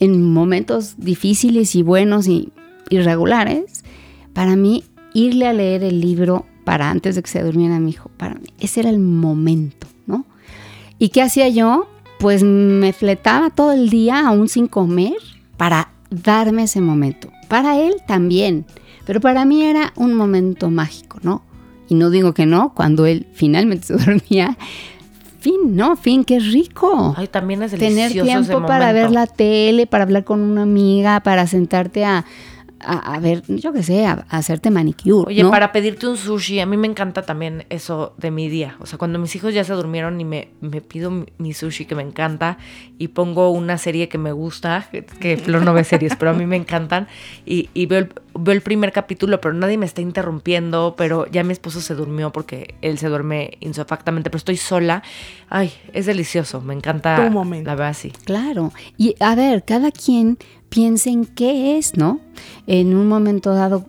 [0.00, 2.52] en momentos difíciles y buenos y
[2.88, 3.84] irregulares,
[4.32, 4.84] para mí
[5.14, 8.48] irle a leer el libro para antes de que se durmiera mi hijo, para mí
[8.58, 10.24] ese era el momento, ¿no?
[10.98, 11.88] ¿Y qué hacía yo?
[12.18, 15.14] Pues me fletaba todo el día aún sin comer
[15.56, 17.30] para darme ese momento.
[17.48, 18.66] Para él también,
[19.06, 21.42] pero para mí era un momento mágico, ¿no?
[21.88, 24.56] Y no digo que no, cuando él finalmente se dormía,
[25.40, 27.14] fin, no, fin, qué rico.
[27.16, 30.62] Ay, también es delicioso Tener tiempo ese para ver la tele, para hablar con una
[30.62, 32.24] amiga, para sentarte a,
[32.80, 35.28] a, a ver, yo qué sé, a, a hacerte manicure.
[35.28, 35.50] Oye, ¿no?
[35.50, 38.76] para pedirte un sushi, a mí me encanta también eso de mi día.
[38.80, 41.84] O sea, cuando mis hijos ya se durmieron y me, me pido mi, mi sushi
[41.84, 42.58] que me encanta
[42.98, 46.34] y pongo una serie que me gusta, que, que Flor no ve series, pero a
[46.34, 47.08] mí me encantan,
[47.46, 51.44] y, y veo, el, veo el primer capítulo, pero nadie me está interrumpiendo, pero ya
[51.44, 55.02] mi esposo se durmió porque él se duerme insofactamente, pero estoy sola.
[55.48, 57.16] Ay, es delicioso, me encanta.
[57.16, 57.68] Tu momento.
[57.68, 58.12] La verdad, sí.
[58.24, 58.72] Claro.
[58.96, 60.38] Y a ver, cada quien
[60.70, 62.20] piensa en qué es, ¿no?
[62.66, 63.84] En un momento dado,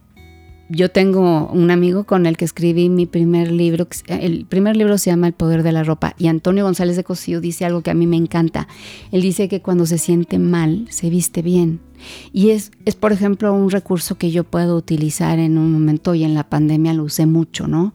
[0.68, 3.88] yo tengo un amigo con el que escribí mi primer libro.
[4.08, 6.16] El primer libro se llama El poder de la ropa.
[6.18, 8.68] Y Antonio González de Cosío dice algo que a mí me encanta.
[9.12, 11.80] Él dice que cuando se siente mal, se viste bien.
[12.34, 16.24] Y es, es, por ejemplo, un recurso que yo puedo utilizar en un momento y
[16.24, 17.94] en la pandemia lo usé mucho, ¿no?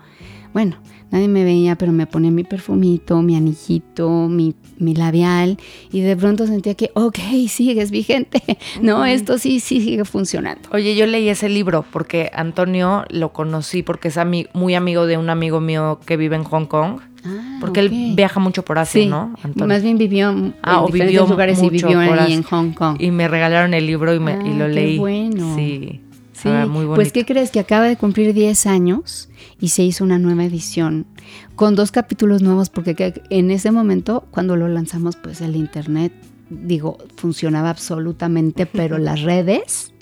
[0.53, 0.77] Bueno,
[1.11, 5.59] nadie me veía, pero me ponía mi perfumito, mi anillito, mi, mi labial
[5.93, 8.43] y de pronto sentía que, ok, sigues vigente,
[8.83, 10.69] no, esto sí, sí sigue funcionando.
[10.73, 15.17] Oye, yo leí ese libro porque Antonio lo conocí porque es ami- muy amigo de
[15.19, 17.01] un amigo mío que vive en Hong Kong.
[17.29, 19.35] Ah, Porque él viaja mucho por Asia, Sí, ¿no?
[19.43, 19.67] Antonio?
[19.67, 22.97] más bien vivió en Ah, diferentes vivió lugares y vivió ahí en Hong Kong.
[23.01, 24.99] Y me regalaron el libro y, me, y Ah, lo qué leí.
[24.99, 25.57] bueno.
[25.57, 26.03] Sí.
[26.51, 26.95] Sí, Ah, muy bonito.
[26.97, 27.51] pues ¿qué crees?
[27.51, 29.29] Que acaba de cumplir 10 años
[29.61, 31.07] y se hizo una nueva edición
[31.55, 36.13] con dos capítulos nuevos porque que- en ese momento cuando lo lanzamos pues el internet,
[36.51, 39.93] digo, funcionaba absolutamente, pero las redes,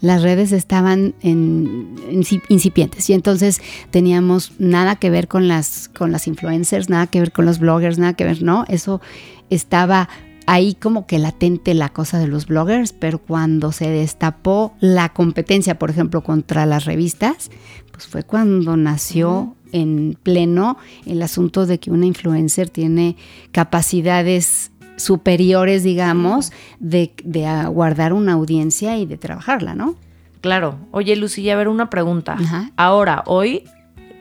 [0.00, 6.10] las redes estaban en, inci- incipientes y entonces teníamos nada que ver con las, con
[6.12, 8.64] las influencers, nada que ver con los bloggers, nada que ver, ¿no?
[8.68, 9.00] Eso
[9.50, 10.08] estaba
[10.50, 15.78] ahí como que latente la cosa de los bloggers, pero cuando se destapó la competencia,
[15.78, 17.52] por ejemplo, contra las revistas,
[17.92, 23.14] pues fue cuando nació en pleno el asunto de que una influencer tiene
[23.52, 29.94] capacidades superiores, digamos, de, de guardar una audiencia y de trabajarla, ¿no?
[30.40, 30.80] Claro.
[30.90, 32.32] Oye, Lucía, a ver, una pregunta.
[32.32, 32.72] Ajá.
[32.76, 33.62] Ahora, hoy,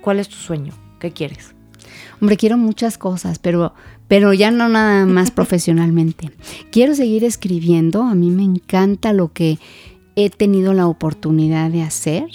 [0.02, 0.74] ¿cuál es tu sueño?
[1.00, 1.56] ¿Qué quieres?
[2.22, 3.74] Hombre, quiero muchas cosas, pero,
[4.10, 6.32] pero ya no nada más profesionalmente.
[6.72, 9.58] Quiero seguir escribiendo, a mí me encanta lo que
[10.18, 12.26] he tenido la oportunidad de hacer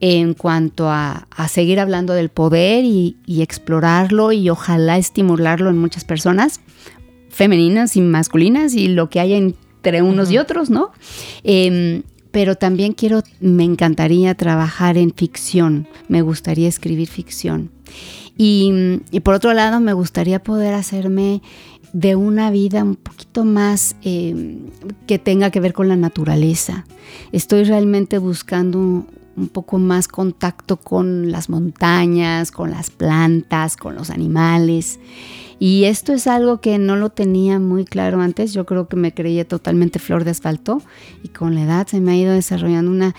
[0.00, 5.78] en cuanto a, a seguir hablando del poder y, y explorarlo y ojalá estimularlo en
[5.78, 6.60] muchas personas,
[7.28, 10.90] femeninas y masculinas y lo que hay entre unos y otros, ¿no?
[11.44, 17.70] Em, pero también quiero, me encantaría trabajar en ficción, me gustaría escribir ficción.
[18.36, 21.42] Y, por otro lado, me gustaría poder hacerme
[21.92, 24.58] de una vida un poquito más eh,
[25.06, 26.86] que tenga que ver con la naturaleza.
[27.32, 34.10] Estoy realmente buscando un poco más contacto con las montañas, con las plantas, con los
[34.10, 34.98] animales.
[35.58, 38.52] Y esto es algo que no lo tenía muy claro antes.
[38.52, 40.82] Yo creo que me creía totalmente flor de asfalto
[41.22, 43.14] y con la edad se me ha ido desarrollando una,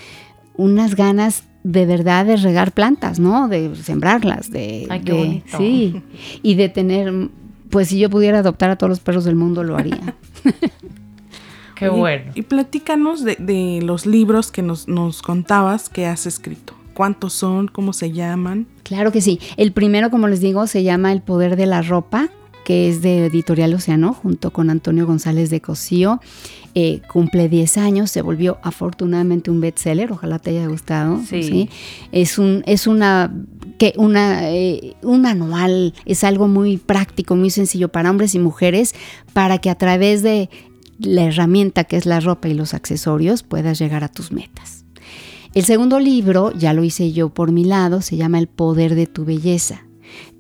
[0.55, 3.47] unas ganas de verdad de regar plantas, ¿no?
[3.47, 5.57] De sembrarlas, de, Ay, qué bonito.
[5.57, 6.01] sí,
[6.41, 7.29] y de tener,
[7.69, 10.15] pues si yo pudiera adoptar a todos los perros del mundo lo haría.
[11.75, 12.31] Qué bueno.
[12.35, 16.75] Y platícanos de, de los libros que nos, nos contabas que has escrito.
[16.93, 17.67] ¿Cuántos son?
[17.67, 18.67] ¿Cómo se llaman?
[18.83, 19.39] Claro que sí.
[19.57, 22.29] El primero, como les digo, se llama El poder de la ropa,
[22.63, 26.19] que es de Editorial Océano, junto con Antonio González de Cosío.
[26.75, 31.21] Eh, cumple 10 años, se volvió afortunadamente un bestseller, ojalá te haya gustado.
[31.27, 31.69] Sí.
[32.11, 33.31] Es un, es una,
[33.77, 38.95] que una, eh, un manual, es algo muy práctico, muy sencillo para hombres y mujeres,
[39.33, 40.49] para que a través de
[40.97, 44.83] la herramienta que es la ropa y los accesorios puedas llegar a tus metas.
[45.53, 49.05] El segundo libro, ya lo hice yo por mi lado, se llama El poder de
[49.05, 49.85] tu belleza,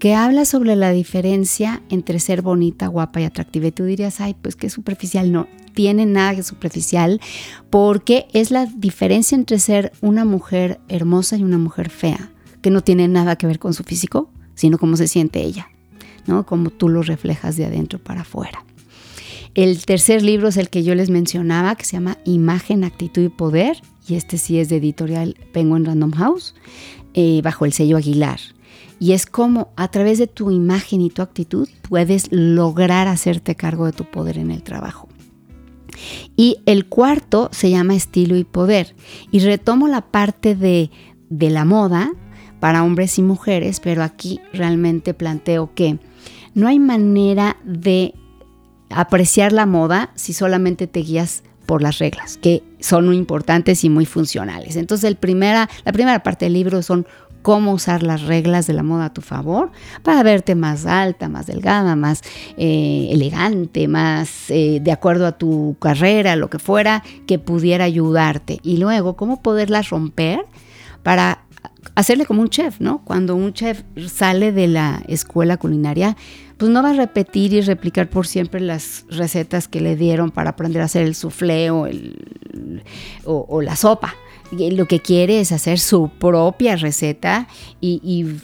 [0.03, 3.67] que habla sobre la diferencia entre ser bonita, guapa y atractiva.
[3.67, 5.31] Y tú dirías, ay, pues qué superficial.
[5.31, 7.21] No, tiene nada de superficial,
[7.69, 12.81] porque es la diferencia entre ser una mujer hermosa y una mujer fea, que no
[12.81, 15.69] tiene nada que ver con su físico, sino cómo se siente ella,
[16.27, 16.45] ¿no?
[16.45, 18.65] Cómo tú lo reflejas de adentro para afuera.
[19.55, 23.29] El tercer libro es el que yo les mencionaba, que se llama Imagen, Actitud y
[23.29, 26.55] Poder, y este sí es de editorial Penguin Random House,
[27.13, 28.41] eh, bajo el sello Aguilar.
[29.03, 33.85] Y es como a través de tu imagen y tu actitud puedes lograr hacerte cargo
[33.85, 35.09] de tu poder en el trabajo.
[36.37, 38.95] Y el cuarto se llama Estilo y Poder.
[39.29, 40.89] Y retomo la parte de,
[41.29, 42.13] de la moda
[42.61, 45.99] para hombres y mujeres, pero aquí realmente planteo que
[46.53, 48.13] no hay manera de
[48.89, 53.89] apreciar la moda si solamente te guías por las reglas, que son muy importantes y
[53.89, 54.75] muy funcionales.
[54.75, 57.07] Entonces, el primera, la primera parte del libro son
[57.43, 61.45] cómo usar las reglas de la moda a tu favor para verte más alta, más
[61.45, 62.21] delgada, más
[62.57, 68.59] eh, elegante, más eh, de acuerdo a tu carrera, lo que fuera, que pudiera ayudarte.
[68.63, 70.45] Y luego, cómo poderlas romper
[71.03, 71.43] para
[71.95, 73.03] hacerle como un chef, ¿no?
[73.03, 76.15] Cuando un chef sale de la escuela culinaria,
[76.57, 80.51] pues no va a repetir y replicar por siempre las recetas que le dieron para
[80.51, 81.15] aprender a hacer el
[83.25, 84.15] o, o la sopa.
[84.51, 87.47] Lo que quiere es hacer su propia receta
[87.81, 88.39] y, y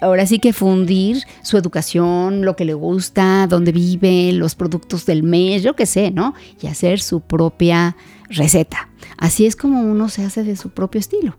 [0.00, 5.22] ahora sí que fundir su educación, lo que le gusta, dónde vive, los productos del
[5.22, 6.34] mes, yo qué sé, ¿no?
[6.60, 7.96] Y hacer su propia
[8.28, 8.88] receta.
[9.16, 11.36] Así es como uno se hace de su propio estilo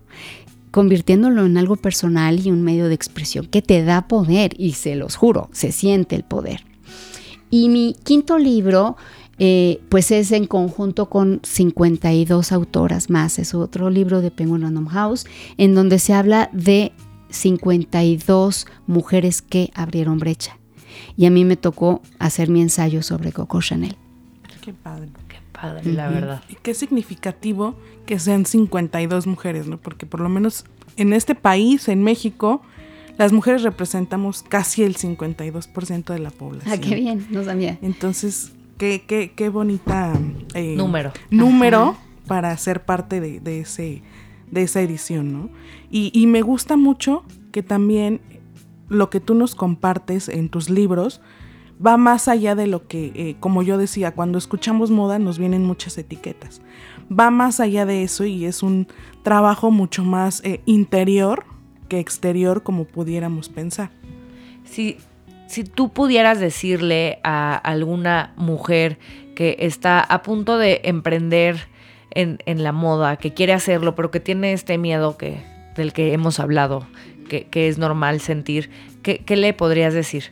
[0.72, 4.96] convirtiéndolo en algo personal y un medio de expresión que te da poder y se
[4.96, 6.64] los juro, se siente el poder.
[7.50, 8.96] Y mi quinto libro,
[9.44, 14.86] eh, pues es en conjunto con 52 autoras más, es otro libro de Penguin Random
[14.86, 15.26] House,
[15.56, 16.92] en donde se habla de
[17.30, 20.58] 52 mujeres que abrieron brecha.
[21.16, 23.96] Y a mí me tocó hacer mi ensayo sobre Coco Chanel.
[24.60, 25.08] Qué padre.
[25.26, 26.44] Qué padre, la verdad.
[26.48, 27.74] Y qué significativo
[28.06, 29.76] que sean 52 mujeres, ¿no?
[29.76, 32.62] Porque por lo menos en este país, en México,
[33.18, 36.72] las mujeres representamos casi el 52% de la población.
[36.72, 37.80] Ah, qué bien, no sabía.
[37.82, 38.52] Entonces,
[38.82, 40.12] qué, qué, qué bonita
[40.54, 41.12] eh, Número.
[41.30, 41.98] número Ajá.
[42.26, 44.02] para ser parte de, de ese,
[44.50, 45.50] de esa edición, ¿no?
[45.88, 48.20] Y, y me gusta mucho que también
[48.88, 51.20] lo que tú nos compartes en tus libros
[51.84, 55.64] va más allá de lo que, eh, como yo decía, cuando escuchamos moda nos vienen
[55.64, 56.60] muchas etiquetas.
[57.08, 58.88] Va más allá de eso y es un
[59.22, 61.44] trabajo mucho más eh, interior
[61.88, 63.92] que exterior como pudiéramos pensar.
[64.64, 64.96] Si,
[65.52, 68.98] si tú pudieras decirle a alguna mujer
[69.34, 71.68] que está a punto de emprender
[72.10, 75.42] en, la moda, que quiere hacerlo, pero que tiene este miedo que,
[75.76, 76.86] del que hemos hablado,
[77.28, 78.70] que, es normal sentir,
[79.02, 80.30] ¿qué, ¿qué le podrías decir?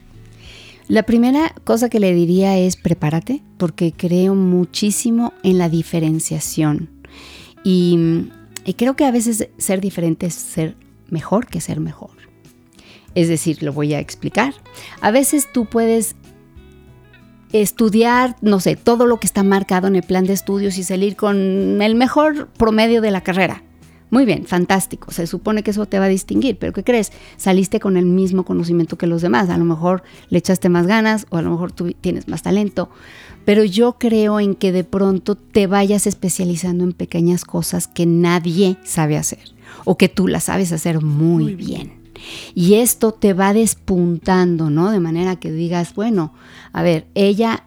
[0.89, 6.89] La primera cosa que le diría es prepárate, porque creo muchísimo en la diferenciación.
[7.63, 8.31] Y,
[8.65, 10.77] y, creo que a veces ser diferente es ser
[11.11, 12.20] mejor que ser mejor.
[13.14, 14.55] Es decir, lo voy a explicar.
[15.01, 16.16] A veces tú puedes
[17.53, 21.16] estudiar, no sé, todo lo que está marcado en el plan de estudios y salir
[21.16, 23.64] con el mejor promedio de la carrera.
[24.11, 25.12] Muy bien, fantástico.
[25.12, 27.12] Se supone que eso te va a distinguir, pero ¿qué crees?
[27.37, 29.49] Saliste con el mismo conocimiento que los demás.
[29.51, 32.91] A lo mejor le echaste más ganas o a lo mejor tú tienes más talento.
[33.45, 38.76] Pero yo creo en que de pronto te vayas especializando en pequeñas cosas que nadie
[38.85, 39.55] sabe hacer
[39.85, 41.99] o que tú las sabes hacer muy, muy bien.
[42.55, 44.91] Y esto te va despuntando, ¿no?
[44.91, 46.33] De manera que digas, bueno,
[46.73, 47.64] a ver, ella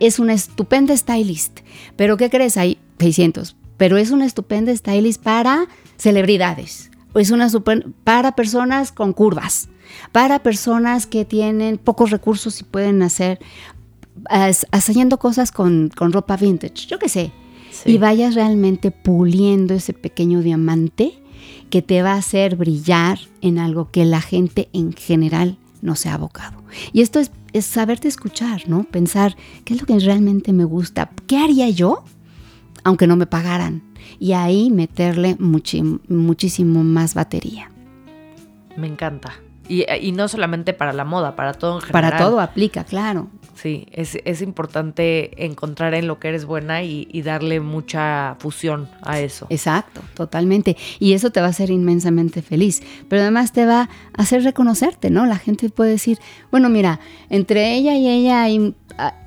[0.00, 1.60] es una estupenda stylist,
[1.96, 2.56] pero ¿qué crees?
[2.56, 6.88] Hay 600 pero es una estupenda stylist para celebridades.
[7.16, 9.68] Es una super, para personas con curvas,
[10.12, 13.40] para personas que tienen pocos recursos y pueden hacer,
[14.70, 17.32] haciendo cosas con, con ropa vintage, yo qué sé.
[17.84, 21.20] Y vayas realmente puliendo ese pequeño diamante
[21.70, 26.08] que te va a hacer brillar en algo que la gente en general no se
[26.08, 26.62] ha abocado.
[26.92, 28.84] Y esto es, es saberte escuchar, ¿no?
[28.84, 31.10] Pensar, ¿qué es lo que realmente me gusta?
[31.26, 32.04] ¿Qué haría yo
[32.84, 33.82] aunque no me pagaran?
[34.18, 37.70] Y ahí meterle muchísimo más batería.
[38.76, 39.34] Me encanta.
[39.68, 42.10] Y, no solamente para la moda, para todo en general.
[42.10, 43.28] Para todo aplica, claro.
[43.54, 49.46] Sí, es, importante encontrar en lo que eres buena y, darle mucha fusión a eso.
[49.48, 50.76] Exacto, totalmente.
[50.98, 52.82] Y eso te va a hacer inmensamente feliz.
[53.08, 55.26] Pero además te va a hacer reconocerte, ¿no?
[55.26, 56.18] La gente puede decir,
[56.50, 56.98] bueno, mira,
[57.30, 58.74] entre ella y ella hay,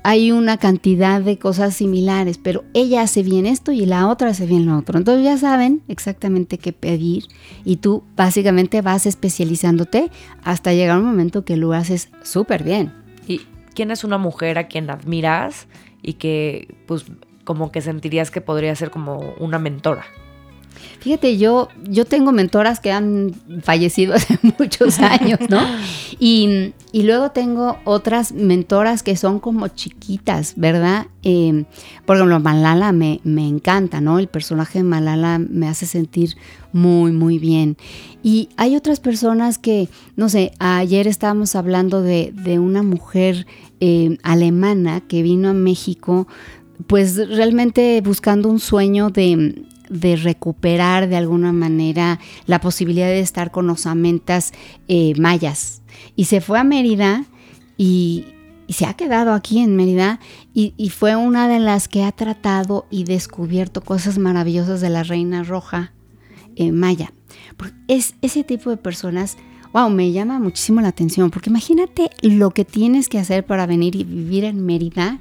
[0.02, 4.44] hay una cantidad de cosas similares, pero ella hace bien esto y la otra hace
[4.44, 4.98] bien lo otro.
[4.98, 7.24] Entonces ya saben exactamente qué pedir
[7.64, 10.10] y tú básicamente vas especializándote
[10.42, 13.05] hasta llegar un momento que lo haces súper bien.
[13.76, 15.68] Y, quién es una mujer a quien admiras
[16.02, 17.04] y que pues
[17.44, 20.04] como que sentirías que podría ser como una mentora?
[21.00, 25.60] Fíjate, yo, yo tengo mentoras que han fallecido hace muchos años, ¿no?
[26.18, 31.06] Y, luego tengo otras mentoras que son como chiquitas, ¿verdad?
[31.22, 31.64] Eh,
[32.06, 34.18] por ejemplo, Malala me, me, encanta, ¿no?
[34.18, 36.36] El personaje de Malala me hace sentir
[36.72, 37.76] muy, muy bien.
[38.22, 43.46] Y hay otras personas que, no sé, ayer estábamos hablando de, de una mujer
[43.80, 46.26] eh, alemana que vino a México,
[46.86, 49.66] pues realmente buscando un sueño de,
[50.22, 54.52] recuperar de alguna manera la posibilidad de estar con osamentas
[54.88, 55.82] eh, mayas.
[56.16, 57.24] Y se fue a Mérida
[57.76, 58.26] y,
[58.68, 60.18] se ha quedado aquí en Mérida
[60.52, 65.44] y, fue una de las que ha tratado y descubierto cosas maravillosas de la Reina
[65.44, 65.92] Roja
[66.56, 67.12] eh, Maya.
[67.86, 69.36] Es ese tipo de personas
[69.76, 73.94] wow, me llama muchísimo la atención, porque imagínate lo que tienes que hacer para venir
[73.94, 75.18] y vivir en Mérida,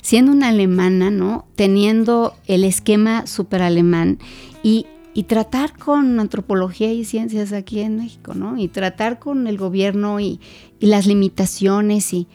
[0.00, 1.46] siendo una alemana, ¿no?
[1.54, 4.18] Teniendo el esquema súper alemán
[4.64, 4.86] y,
[5.28, 8.58] tratar con antropología y ciencias aquí en México, ¿no?
[8.58, 10.40] Y tratar con el gobierno y,
[10.80, 12.26] las limitaciones y,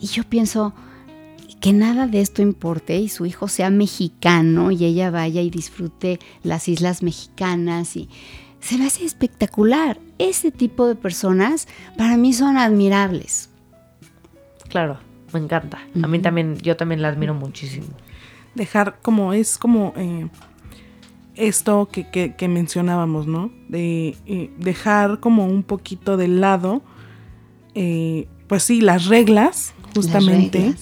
[0.00, 0.74] y yo pienso
[1.60, 6.20] que nada de esto importe y su hijo sea mexicano y ella vaya y disfrute
[6.44, 8.08] las islas mexicanas y
[8.60, 9.98] se me hace espectacular.
[10.18, 13.50] Ese tipo de personas para mí son admirables.
[14.68, 14.98] Claro,
[15.32, 15.78] me encanta.
[16.02, 17.86] A mí también, yo también la admiro muchísimo.
[18.54, 20.28] Dejar como es como eh,
[21.38, 23.50] esto que, mencionábamos, ¿no?
[23.68, 26.82] De eh, dejar como un poquito de lado,
[27.74, 30.74] eh, pues sí, las reglas, justamente,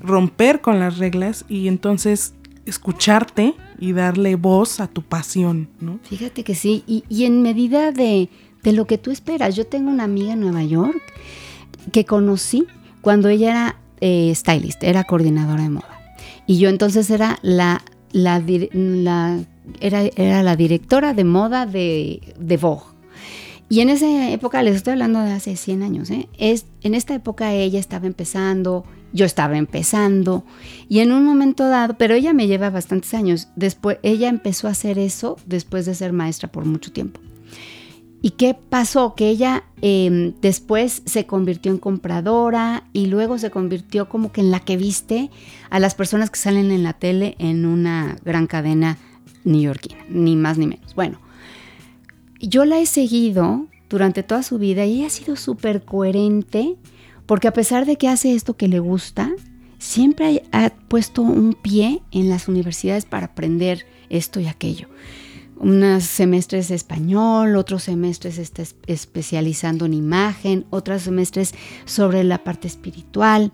[0.00, 2.34] romper con las reglas y entonces
[2.66, 5.98] escucharte y darle voz a tu pasión, ¿no?
[6.02, 8.28] Fíjate que sí, y, en medida de,
[8.62, 9.56] lo que tú esperas.
[9.56, 11.00] Yo tengo una amiga en Nueva York
[11.92, 12.66] que conocí
[13.00, 15.98] cuando ella era eh, stylist, era coordinadora de moda.
[16.46, 18.42] Y yo entonces era la, la,
[19.80, 22.84] era, era, la directora de moda de, de Vogue.
[23.70, 26.28] Y en esa época, les estoy hablando de hace 100 años, ¿eh?
[26.36, 30.44] es, en esta época ella estaba empezando, yo estaba empezando
[30.88, 34.72] y en un momento dado, pero ella me lleva bastantes años, después ella empezó a
[34.72, 37.20] hacer eso después de ser maestra por mucho tiempo.
[38.22, 39.14] ¿Y qué pasó?
[39.14, 44.50] Que ella em, después se convirtió en compradora y luego se convirtió como que en
[44.50, 45.30] la que viste
[45.70, 48.98] a las personas que salen en la tele en una gran cadena
[49.44, 50.94] neoyorquina, ni más ni menos.
[50.94, 51.18] Bueno,
[52.40, 56.76] yo la he seguido durante toda su vida y ella ha sido súper coherente
[57.30, 59.30] porque a pesar de que hace esto que le gusta,
[59.78, 64.88] siempre ha puesto un pie en las universidades para aprender esto y aquello.
[65.56, 71.54] Unos semestres español, otros semestres está especializando en imagen, otros semestres
[71.84, 73.52] sobre la parte espiritual.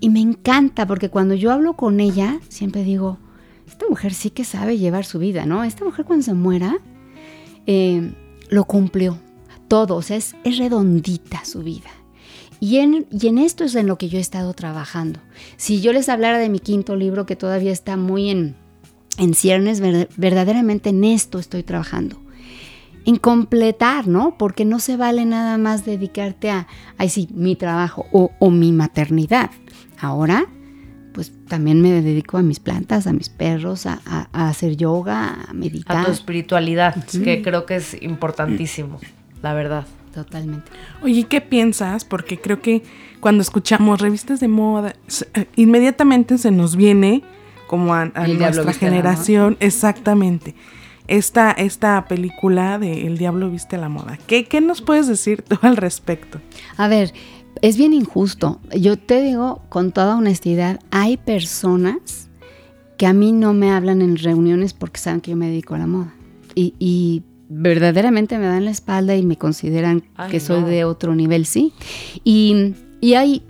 [0.00, 3.18] Y, me encanta porque cuando yo hablo con ella, siempre digo,
[3.68, 5.62] esta mujer sí que sabe llevar su vida, ¿no?
[5.62, 6.78] Esta mujer cuando se muera,
[7.68, 8.12] eh,
[8.48, 9.20] lo cumplió
[9.68, 11.90] todo, o sea, es redondita su vida.
[12.60, 15.20] Y en, esto es en lo que yo he estado trabajando.
[15.56, 18.56] Si yo les hablara de mi quinto libro, que todavía está muy en,
[19.18, 19.80] en ciernes,
[20.16, 22.20] verdaderamente en esto estoy trabajando.
[23.04, 24.36] En completar, ¿no?
[24.36, 26.66] Porque no se vale nada más dedicarte a,
[26.98, 29.50] ay sí, mi trabajo o, mi maternidad.
[30.00, 30.46] Ahora,
[31.12, 34.00] pues también me dedico a mis plantas, a mis perros, a,
[34.32, 35.98] hacer yoga, a meditar.
[35.98, 38.98] A tu espiritualidad, que creo que es importantísimo,
[39.40, 39.86] la verdad.
[40.16, 40.72] Totalmente.
[41.02, 42.06] Oye, ¿qué piensas?
[42.06, 42.82] Porque creo que
[43.20, 44.94] cuando escuchamos revistas de moda,
[45.34, 47.22] eh, inmediatamente se nos viene
[47.66, 50.54] como a, a nuestra generación, exactamente.
[51.06, 54.18] Esta, esta película de El Diablo Viste la Moda.
[54.26, 56.40] ¿Qué, ¿Qué nos puedes decir tú al respecto?
[56.78, 57.12] A ver,
[57.60, 58.58] es bien injusto.
[58.74, 62.30] Yo te digo con toda honestidad, hay personas
[62.96, 65.78] que a mí no me hablan en reuniones porque saben que yo me dedico a
[65.78, 66.14] la moda.
[66.54, 70.66] Y, y verdaderamente me dan la espalda y me consideran Ay, que soy no.
[70.68, 71.72] de otro nivel, sí.
[72.24, 73.42] Y, y hay,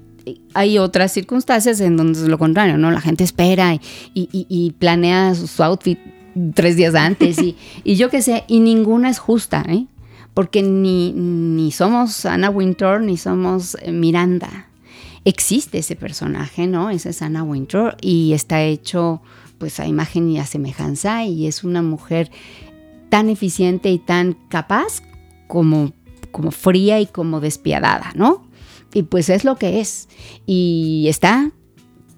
[0.55, 2.91] hay otras circunstancias en donde es lo contrario, ¿no?
[2.91, 3.81] La gente espera y,
[4.15, 5.99] y- planea su, su outfit
[6.55, 9.87] tres días antes y, y yo qué sé, y ninguna es justa, ¿eh?
[10.35, 14.67] Porque ni, ni somos Anna Wintour ni somos Miranda.
[15.25, 16.91] Existe ese personaje, ¿no?
[16.91, 19.23] Esa es Anna Wintour y está hecho
[19.59, 22.31] pues a imagen y a semejanza y es una mujer
[23.09, 25.03] tan eficiente y tan capaz
[25.47, 25.93] como,
[26.31, 28.47] como fría y como despiadada, ¿no?
[28.93, 30.09] Y pues es lo que es.
[30.47, 31.53] Y está,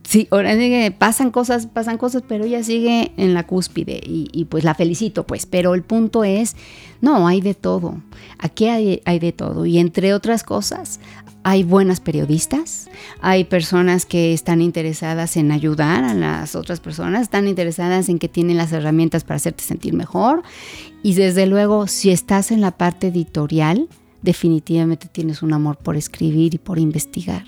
[0.04, 0.54] sí, ahora
[0.96, 5.26] pasan cosas, pasan cosas, pero ella sigue en la cúspide y, y pues la felicito,
[5.26, 5.46] pues.
[5.46, 6.56] Pero el punto es,
[7.00, 8.00] no, hay de todo.
[8.38, 9.66] Aquí hay, hay de todo.
[9.66, 11.00] Y entre otras cosas,
[11.48, 12.90] hay buenas periodistas,
[13.22, 18.28] hay personas que están interesadas en ayudar a las otras personas, están interesadas en que
[18.28, 20.42] tienen las herramientas para hacerte sentir mejor.
[21.02, 23.88] Y desde luego, si estás en la parte editorial,
[24.20, 27.46] definitivamente tienes un amor por escribir y por investigar.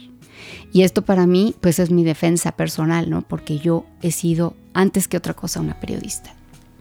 [0.73, 3.21] Y esto para mí, pues es mi defensa personal, ¿no?
[3.21, 6.33] Porque yo he sido, antes que otra cosa, una periodista.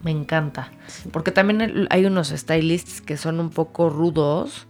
[0.05, 0.71] Me encanta.
[1.11, 4.67] Porque también hay unos stylists que son un poco rudos.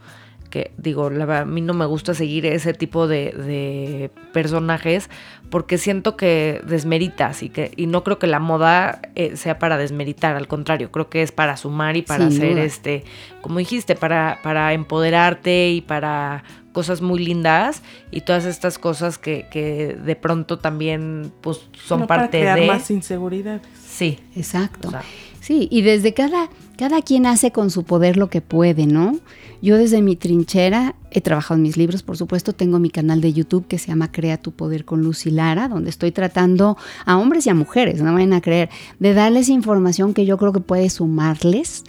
[0.50, 5.10] Que digo, la verdad, a mí no me gusta seguir ese tipo de, de personajes
[5.50, 9.78] porque siento que desmeritas y que y no creo que la moda eh, sea para
[9.78, 12.64] desmeritar, al contrario, creo que es para sumar y para hacer duda.
[12.64, 13.04] este,
[13.42, 17.82] como dijiste, para, para empoderarte y para cosas muy lindas
[18.12, 22.60] y todas estas cosas que, que de pronto también pues son No, para parte crear
[22.60, 23.62] de más inseguridad.
[23.80, 24.88] sí Exacto.
[24.88, 25.04] o sea,
[25.42, 26.48] Sí, y desde cada,
[26.80, 29.20] cada quien hace con su poder lo que puede, ¿no?
[29.62, 33.34] Yo desde mi trinchera he trabajado en mis libros, por supuesto, tengo mi canal de
[33.34, 37.46] YouTube que se llama Crea tu Poder con Lucy Lara, donde estoy tratando a hombres
[37.46, 40.90] y a mujeres, no vayan a creer, de darles información que yo creo que puede
[40.90, 41.84] sumarles.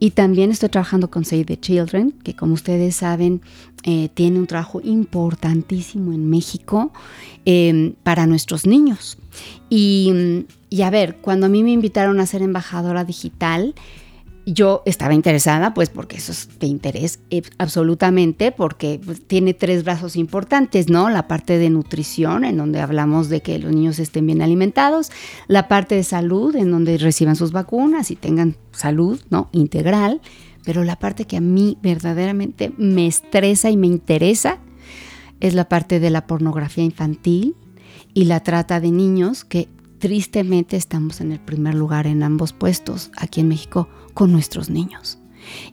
[0.00, 3.42] Y también estoy trabajando con Save the Children, que como ustedes saben,
[3.84, 6.92] eh, tiene un trabajo importantísimo en México
[7.44, 9.18] eh, para nuestros niños.
[9.70, 13.74] Y, y a ver, cuando a mí me invitaron a ser embajadora digital,
[14.46, 19.82] yo estaba interesada, pues porque eso es de interés eh, absolutamente, porque pues, tiene tres
[19.82, 21.10] brazos importantes, ¿no?
[21.10, 25.10] La parte de nutrición, en donde hablamos de que los niños estén bien alimentados,
[25.48, 29.48] la parte de salud, en donde reciban sus vacunas y tengan salud, ¿no?
[29.50, 30.20] Integral,
[30.64, 34.58] pero la parte que a mí verdaderamente me estresa y me interesa
[35.40, 37.56] es la parte de la pornografía infantil
[38.14, 39.68] y la trata de niños que
[39.98, 45.18] tristemente estamos en el primer lugar en ambos puestos aquí en México con nuestros niños.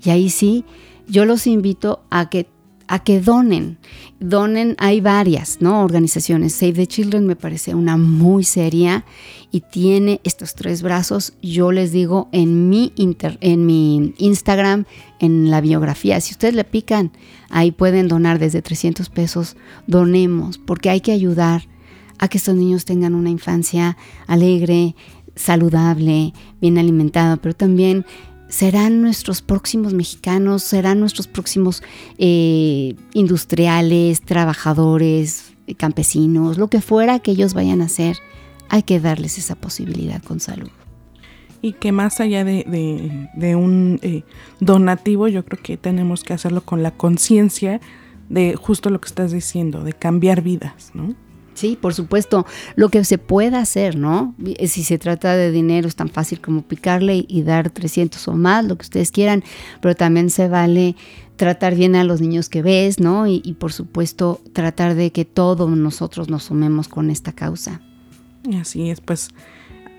[0.03, 0.65] Y ahí sí,
[1.07, 2.47] yo los invito a que
[2.86, 3.78] a que donen.
[4.19, 5.84] Donen, hay varias, ¿no?
[5.84, 6.53] Organizaciones.
[6.53, 9.05] Save the Children me parece una muy seria
[9.51, 11.34] y tiene estos tres brazos.
[11.41, 14.84] Yo les digo en mi, inter- en mi Instagram,
[15.21, 17.13] en la biografía, si ustedes le pican,
[17.49, 19.55] ahí pueden donar desde 300 pesos.
[19.88, 21.69] Donemos, porque hay que ayudar
[22.20, 23.97] a que estos niños tengan una infancia
[24.28, 24.95] alegre,
[25.36, 28.05] saludable, bien alimentada, pero también
[28.47, 31.82] serán nuestros próximos mexicanos, serán nuestros próximos
[32.18, 38.18] eh, industriales, trabajadores, campesinos, lo que fuera que ellos vayan a hacer,
[38.70, 40.70] hay que darles esa posibilidad con salud.
[41.61, 44.24] Y que más allá de un eh,
[44.59, 47.80] donativo, yo creo que tenemos que hacerlo con la conciencia
[48.30, 51.16] de justo lo que estás diciendo, de cambiar vidas, ¿no?
[51.54, 52.45] Sí, por supuesto,
[52.76, 54.36] lo que se pueda hacer, ¿no?
[54.45, 58.34] Eh, Si se trata de dinero es tan fácil como picarle y, dar 300 o
[58.34, 59.43] más, lo que ustedes quieran,
[59.82, 60.95] pero también se vale
[61.36, 63.28] tratar bien a los niños que ves, ¿no?
[63.28, 67.82] Y, y por supuesto tratar de que todos nosotros nos sumemos con esta causa.
[68.60, 69.30] Así es, pues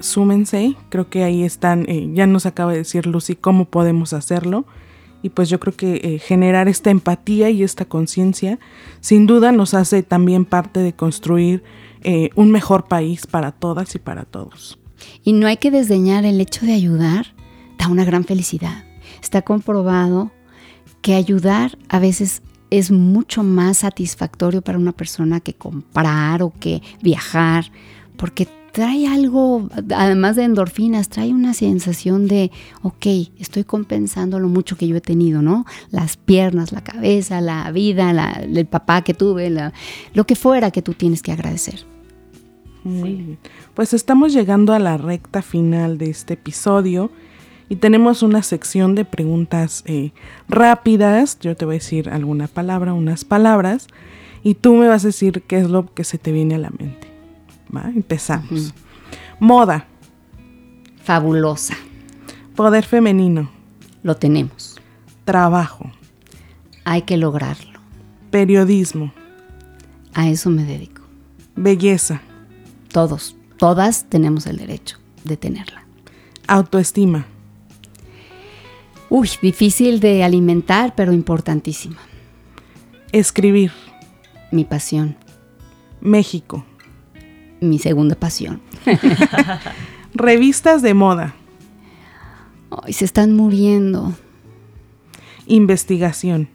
[0.00, 4.66] súmense, creo que ahí están, eh, ya nos acaba de decir Lucy cómo podemos hacerlo.
[5.24, 8.58] Y pues yo creo que eh, generar esta empatía y esta conciencia
[9.00, 11.64] sin duda nos hace también parte de construir
[12.02, 14.78] eh, un mejor país para todas y para todos.
[15.22, 17.34] Y no hay que desdeñar el hecho de ayudar,
[17.78, 18.84] da una gran felicidad.
[19.22, 20.30] Está comprobado
[21.00, 26.82] que ayudar a veces es mucho más satisfactorio para una persona que comprar o que
[27.00, 27.72] viajar,
[28.18, 32.50] porque trae algo, además de endorfinas, trae una sensación de,
[32.82, 33.06] ok,
[33.38, 35.64] estoy compensando lo mucho que yo he tenido, ¿no?
[35.92, 39.48] Las piernas, la cabeza, la vida, la- el papá que tuve,
[40.12, 41.86] lo que fuera que tú tienes que agradecer.
[42.82, 43.38] Muy bien.
[43.74, 47.12] Pues estamos llegando a la recta final de este episodio
[47.68, 50.10] y tenemos una sección de preguntas eh,
[50.48, 51.38] rápidas.
[51.40, 53.86] Yo te voy a decir alguna palabra, unas palabras,
[54.42, 56.70] y tú me vas a decir qué es lo que se te viene a la
[56.70, 57.13] mente.
[57.74, 57.82] ¿Va?
[57.94, 58.72] Empezamos.
[59.40, 59.86] Moda,
[61.02, 61.74] Fabulosa.
[62.56, 63.50] poder femenino,
[64.02, 64.80] Lo tenemos.
[65.24, 65.90] trabajo,
[66.84, 67.80] Hay que lograrlo.
[68.30, 69.12] periodismo,
[70.14, 71.02] A eso me dedico.
[71.56, 72.20] belleza,
[72.92, 75.84] Todos, todas tenemos el derecho de tenerla.
[76.46, 77.26] autoestima,
[79.10, 81.96] Uy, difícil de alimentar, pero importantísima.
[83.12, 83.72] escribir,
[84.50, 85.16] Mi pasión,
[86.00, 86.64] México,
[87.64, 88.60] mi segunda pasión.
[90.14, 91.34] revistas de moda,
[92.70, 94.14] Ay, se están muriendo.
[95.46, 96.48] investigación,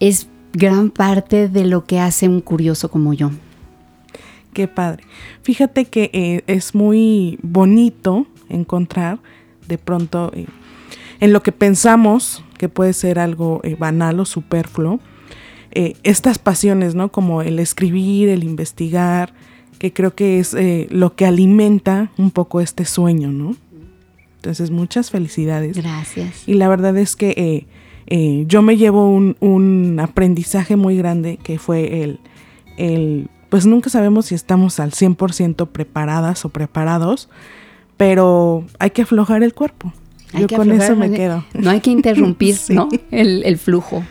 [0.00, 3.30] Es gran parte de lo que hace un curioso como yo.
[4.52, 5.04] Qué padre.
[5.42, 9.18] Fíjate que eh, es muy bonito encontrar
[9.68, 10.46] de pronto eh,
[11.20, 15.00] en lo que pensamos que puede ser algo eh, banal o superfluo,
[16.04, 17.12] estas pasiones, ¿no?
[17.12, 19.34] Como el escribir, el investigar,
[19.78, 23.56] que creo que es eh, lo que alimenta un poco este sueño, ¿no?
[24.36, 25.76] Entonces, muchas felicidades.
[25.76, 26.46] Gracias.
[26.46, 27.66] Y la verdad es que eh,
[28.06, 32.20] eh, yo me llevo un, un aprendizaje muy grande que fue el,
[32.76, 37.28] el, pues nunca sabemos si estamos al 100% preparadas o preparados,
[37.96, 39.92] pero hay que aflojar el cuerpo.
[40.32, 41.44] Hay yo con eso aflojar, me quedo.
[41.54, 42.74] No hay que interrumpir, Sí.
[42.74, 42.88] ¿no?
[43.10, 44.04] El, el flujo.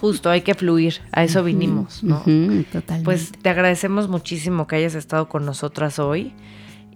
[0.00, 2.18] Justo, hay que fluir, a eso vinimos, ¿no?
[2.18, 3.04] Totalmente.
[3.04, 6.32] Pues te agradecemos muchísimo que hayas estado con nosotras hoy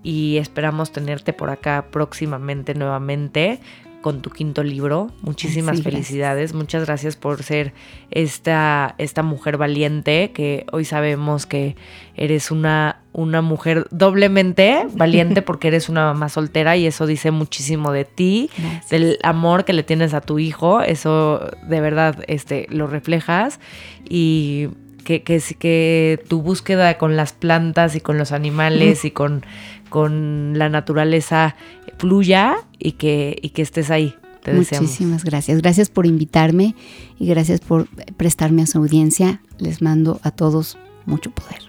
[0.02, 3.60] y esperamos tenerte por acá próximamente nuevamente
[4.08, 5.10] con tu quinto libro.
[5.20, 6.06] Muchísimas Sí, gracias.
[6.06, 7.74] felicidades, muchas gracias por ser
[8.10, 11.76] esta, esta mujer valiente que hoy sabemos que
[12.16, 17.92] eres una, una mujer doblemente valiente porque eres una mamá soltera y eso dice muchísimo
[17.92, 18.88] de ti Gracias.
[18.88, 23.60] del amor que le tienes a tu hijo, eso de verdad este, lo reflejas
[24.08, 24.68] y
[25.04, 29.44] que, que, que tu búsqueda con las plantas y con los animales y con,
[29.90, 31.56] con la naturaleza
[31.98, 34.14] fluya y que, y que estés ahí.
[34.42, 34.88] Te deseamos.
[34.88, 35.60] Muchísimas gracias.
[35.60, 36.74] Gracias por invitarme
[37.18, 39.42] y gracias por prestarme a su audiencia.
[39.58, 41.62] Les mando a todos mucho poder.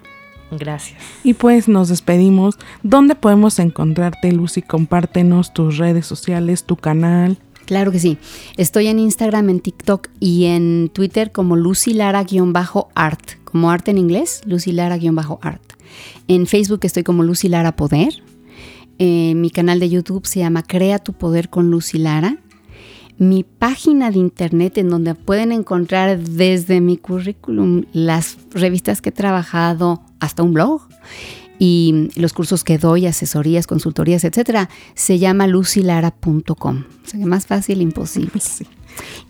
[0.52, 0.98] Gracias.
[1.22, 2.56] Y pues nos despedimos.
[2.82, 4.62] ¿Dónde podemos encontrarte, Lucy?
[4.62, 7.38] Compártenos tus redes sociales, tu canal.
[7.66, 8.18] Claro que sí.
[8.56, 14.40] Estoy en Instagram, en TikTok y en Twitter como Lucy Lara-art, como arte en inglés,
[14.44, 15.62] Lucy Lara-art.
[16.26, 18.22] En Facebook estoy como Lucy Lara Poder.
[19.02, 22.36] Eh, mi canal de YouTube se llama Crea tu Poder con Lucy Lara.
[23.16, 29.12] Mi página de internet en donde pueden encontrar desde mi currículum las revistas que he
[29.12, 30.82] trabajado hasta un blog
[31.58, 36.84] y los cursos que doy, asesorías, consultorías, etcétera, se llama lucylara.com.
[37.04, 38.32] O sea, que más fácil imposible.
[38.40, 38.66] Sí.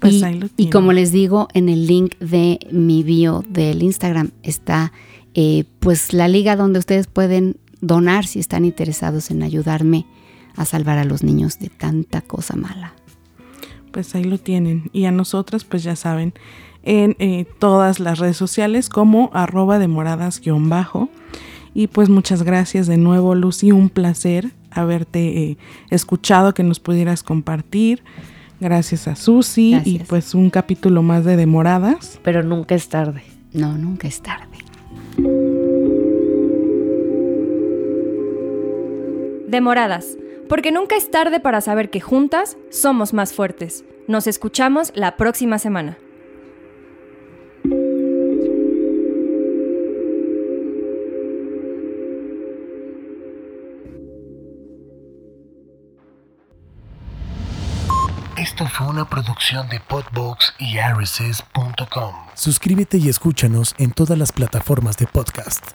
[0.00, 0.72] Pues y, ahí lo y tienen.
[0.72, 4.90] como les digo, en el link de mi bio del Instagram está
[5.34, 10.06] eh, pues la liga donde ustedes pueden donar si están interesados en ayudarme
[10.56, 12.92] a salvar a los niños de tanta cosa mala.
[13.92, 14.90] Pues ahí lo tienen.
[14.92, 16.34] Y a nosotras, pues ya saben,
[16.82, 21.08] en eh, todas las redes sociales como arroba demoradas-bajo.
[21.74, 23.72] Y pues muchas gracias de nuevo, Lucy.
[23.72, 25.58] Un placer haberte eh,
[25.90, 28.02] escuchado, que nos pudieras compartir.
[28.60, 29.80] Gracias a Susi.
[29.84, 32.20] Y pues un capítulo más de Demoradas.
[32.22, 33.22] Pero nunca es tarde.
[33.52, 34.58] No, nunca es tarde.
[39.50, 40.16] Demoradas,
[40.48, 43.84] porque nunca es tarde para saber que juntas somos más fuertes.
[44.06, 45.98] Nos escuchamos la próxima semana.
[58.36, 62.14] Esto fue una producción de Podbox y RSS.com.
[62.34, 65.72] Suscríbete y escúchanos en todas las plataformas de podcast.